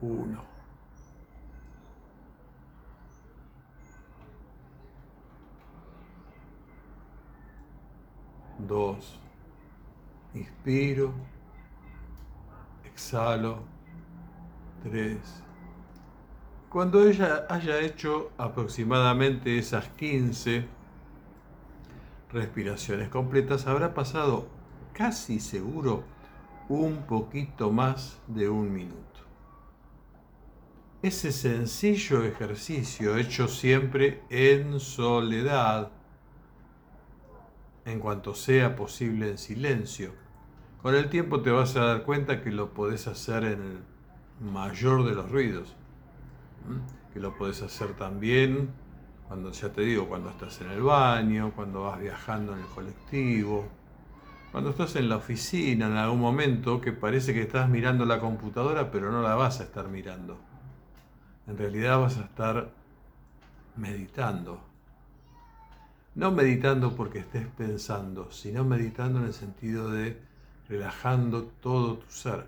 uno. 0.00 0.44
Dos. 8.58 9.20
Inspiro. 10.66 11.14
Exhalo. 12.84 13.62
Tres. 14.82 15.44
Cuando 16.68 17.08
ella 17.08 17.46
haya 17.48 17.78
hecho 17.78 18.32
aproximadamente 18.36 19.58
esas 19.58 19.88
15 19.90 20.66
respiraciones 22.32 23.08
completas, 23.10 23.68
habrá 23.68 23.94
pasado 23.94 24.48
casi 24.92 25.38
seguro 25.38 26.02
un 26.68 27.06
poquito 27.06 27.70
más 27.70 28.18
de 28.26 28.48
un 28.48 28.72
minuto. 28.72 29.20
Ese 31.00 31.30
sencillo 31.30 32.24
ejercicio 32.24 33.16
hecho 33.16 33.46
siempre 33.46 34.24
en 34.30 34.80
soledad, 34.80 35.92
en 37.84 38.00
cuanto 38.00 38.34
sea 38.34 38.74
posible 38.74 39.30
en 39.30 39.38
silencio, 39.38 40.25
con 40.82 40.94
el 40.94 41.08
tiempo 41.08 41.42
te 41.42 41.50
vas 41.50 41.76
a 41.76 41.84
dar 41.84 42.02
cuenta 42.04 42.42
que 42.42 42.50
lo 42.50 42.74
podés 42.74 43.06
hacer 43.06 43.44
en 43.44 43.62
el 43.62 44.50
mayor 44.52 45.04
de 45.04 45.14
los 45.14 45.30
ruidos 45.30 45.74
que 47.12 47.20
lo 47.20 47.36
puedes 47.36 47.62
hacer 47.62 47.94
también 47.94 48.70
cuando, 49.28 49.50
ya 49.50 49.72
te 49.72 49.80
digo, 49.80 50.06
cuando 50.08 50.30
estás 50.30 50.60
en 50.60 50.70
el 50.70 50.82
baño, 50.82 51.52
cuando 51.56 51.84
vas 51.84 51.98
viajando 51.98 52.52
en 52.52 52.60
el 52.60 52.66
colectivo, 52.66 53.66
cuando 54.52 54.70
estás 54.70 54.94
en 54.96 55.08
la 55.08 55.16
oficina 55.16 55.86
en 55.86 55.96
algún 55.96 56.20
momento 56.20 56.80
que 56.80 56.92
parece 56.92 57.34
que 57.34 57.42
estás 57.42 57.68
mirando 57.68 58.04
la 58.04 58.20
computadora, 58.20 58.90
pero 58.90 59.10
no 59.10 59.22
la 59.22 59.34
vas 59.34 59.60
a 59.60 59.64
estar 59.64 59.88
mirando. 59.88 60.38
En 61.48 61.58
realidad 61.58 62.00
vas 62.00 62.18
a 62.18 62.22
estar 62.22 62.70
meditando. 63.76 64.60
No 66.14 66.30
meditando 66.30 66.94
porque 66.94 67.18
estés 67.18 67.46
pensando, 67.46 68.30
sino 68.30 68.64
meditando 68.64 69.18
en 69.18 69.26
el 69.26 69.34
sentido 69.34 69.90
de 69.90 70.20
relajando 70.68 71.44
todo 71.60 71.98
tu 71.98 72.10
ser 72.10 72.46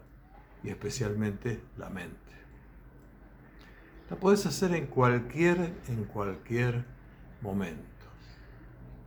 y 0.62 0.70
especialmente 0.70 1.60
la 1.76 1.88
mente. 1.88 2.16
La 4.10 4.16
puedes 4.16 4.46
hacer 4.46 4.74
en 4.74 4.86
cualquier, 4.86 5.74
en 5.88 6.04
cualquier 6.04 6.84
momento. 7.42 7.82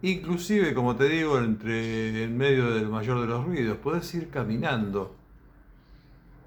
Inclusive, 0.04 0.74
como 0.74 0.96
te 0.96 1.10
digo, 1.10 1.38
entre 1.40 2.24
en 2.24 2.38
medio 2.38 2.72
del 2.72 2.88
mayor 2.88 3.22
de 3.22 3.28
los 3.28 3.46
ruidos, 3.46 3.78
puedes 3.78 4.14
ir 4.16 4.30
caminando 4.30 5.16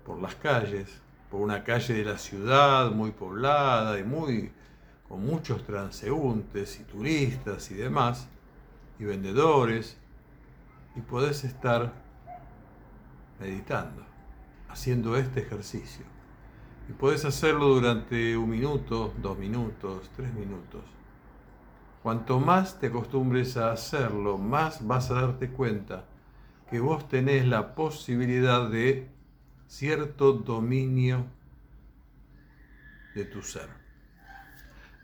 por 0.05 0.21
las 0.21 0.35
calles, 0.37 1.01
por 1.31 1.41
una 1.41 1.65
calle 1.65 1.95
de 1.95 2.05
la 2.05 2.19
ciudad 2.19 2.91
muy 2.91 3.11
poblada 3.11 3.99
y 3.99 4.05
muy 4.05 4.53
con 5.09 5.25
muchos 5.25 5.65
transeúntes 5.65 6.81
y 6.81 6.85
turistas 6.85 7.71
y 7.71 7.75
demás, 7.75 8.29
y 8.99 9.05
vendedores, 9.05 9.97
y 10.97 11.01
podés 11.01 11.45
estar 11.45 12.04
meditando, 13.45 14.03
haciendo 14.69 15.17
este 15.17 15.41
ejercicio. 15.41 16.07
Y 16.89 16.93
podés 16.93 17.25
hacerlo 17.27 17.69
durante 17.69 18.37
un 18.37 18.49
minuto, 18.49 19.13
dos 19.21 19.39
minutos, 19.39 20.11
tres 20.17 20.33
minutos. 20.33 20.83
Cuanto 22.03 22.41
más 22.41 22.81
te 22.81 22.87
acostumbres 22.87 23.57
a 23.57 23.73
hacerlo, 23.73 24.39
más 24.39 24.87
vas 24.87 25.11
a 25.11 25.15
darte 25.15 25.51
cuenta 25.51 26.05
que 26.71 26.81
vos 26.81 27.07
tenés 27.09 27.47
la 27.47 27.75
posibilidad 27.75 28.69
de 28.69 29.11
cierto 29.67 30.33
dominio 30.33 31.27
de 33.15 33.25
tu 33.27 33.43
ser. 33.43 33.69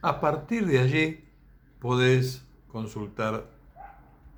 A 0.03 0.21
partir 0.21 0.67
de 0.67 0.79
allí 0.79 1.25
podés 1.79 2.47
consultar 2.69 3.51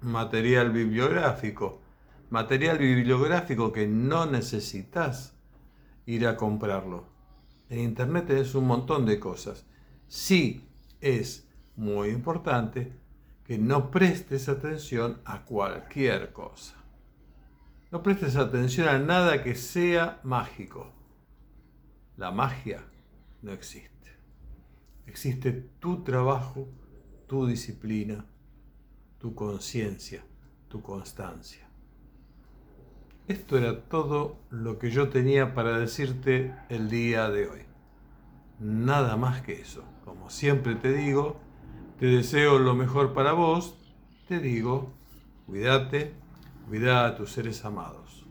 material 0.00 0.70
bibliográfico, 0.70 1.81
material 2.32 2.78
bibliográfico 2.78 3.70
que 3.72 3.86
no 3.86 4.24
necesitas 4.24 5.36
ir 6.06 6.26
a 6.26 6.34
comprarlo. 6.34 7.04
En 7.68 7.80
internet 7.80 8.26
tenés 8.26 8.54
un 8.54 8.66
montón 8.66 9.04
de 9.04 9.20
cosas. 9.20 9.66
Sí 10.08 10.66
es 11.02 11.46
muy 11.76 12.08
importante 12.08 12.90
que 13.44 13.58
no 13.58 13.90
prestes 13.90 14.48
atención 14.48 15.20
a 15.26 15.44
cualquier 15.44 16.32
cosa. 16.32 16.76
No 17.90 18.02
prestes 18.02 18.36
atención 18.36 18.88
a 18.88 18.98
nada 18.98 19.42
que 19.42 19.54
sea 19.54 20.18
mágico. 20.22 20.90
La 22.16 22.30
magia 22.30 22.82
no 23.42 23.52
existe. 23.52 23.90
Existe 25.06 25.52
tu 25.78 26.02
trabajo, 26.02 26.66
tu 27.26 27.46
disciplina, 27.46 28.24
tu 29.18 29.34
conciencia, 29.34 30.24
tu 30.68 30.80
constancia. 30.80 31.61
Esto 33.28 33.56
era 33.56 33.82
todo 33.82 34.36
lo 34.50 34.78
que 34.78 34.90
yo 34.90 35.08
tenía 35.08 35.54
para 35.54 35.78
decirte 35.78 36.54
el 36.68 36.90
día 36.90 37.30
de 37.30 37.48
hoy. 37.48 37.60
Nada 38.58 39.16
más 39.16 39.42
que 39.42 39.60
eso. 39.60 39.84
Como 40.04 40.28
siempre 40.28 40.74
te 40.74 40.92
digo, 40.92 41.40
te 42.00 42.06
deseo 42.06 42.58
lo 42.58 42.74
mejor 42.74 43.12
para 43.12 43.32
vos. 43.32 43.78
Te 44.26 44.40
digo, 44.40 44.92
cuídate, 45.46 46.14
cuida 46.68 47.06
a 47.06 47.14
tus 47.14 47.30
seres 47.30 47.64
amados. 47.64 48.26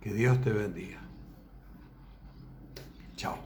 Que 0.00 0.14
Dios 0.14 0.40
te 0.40 0.52
bendiga. 0.52 1.00
Chao. 3.16 3.38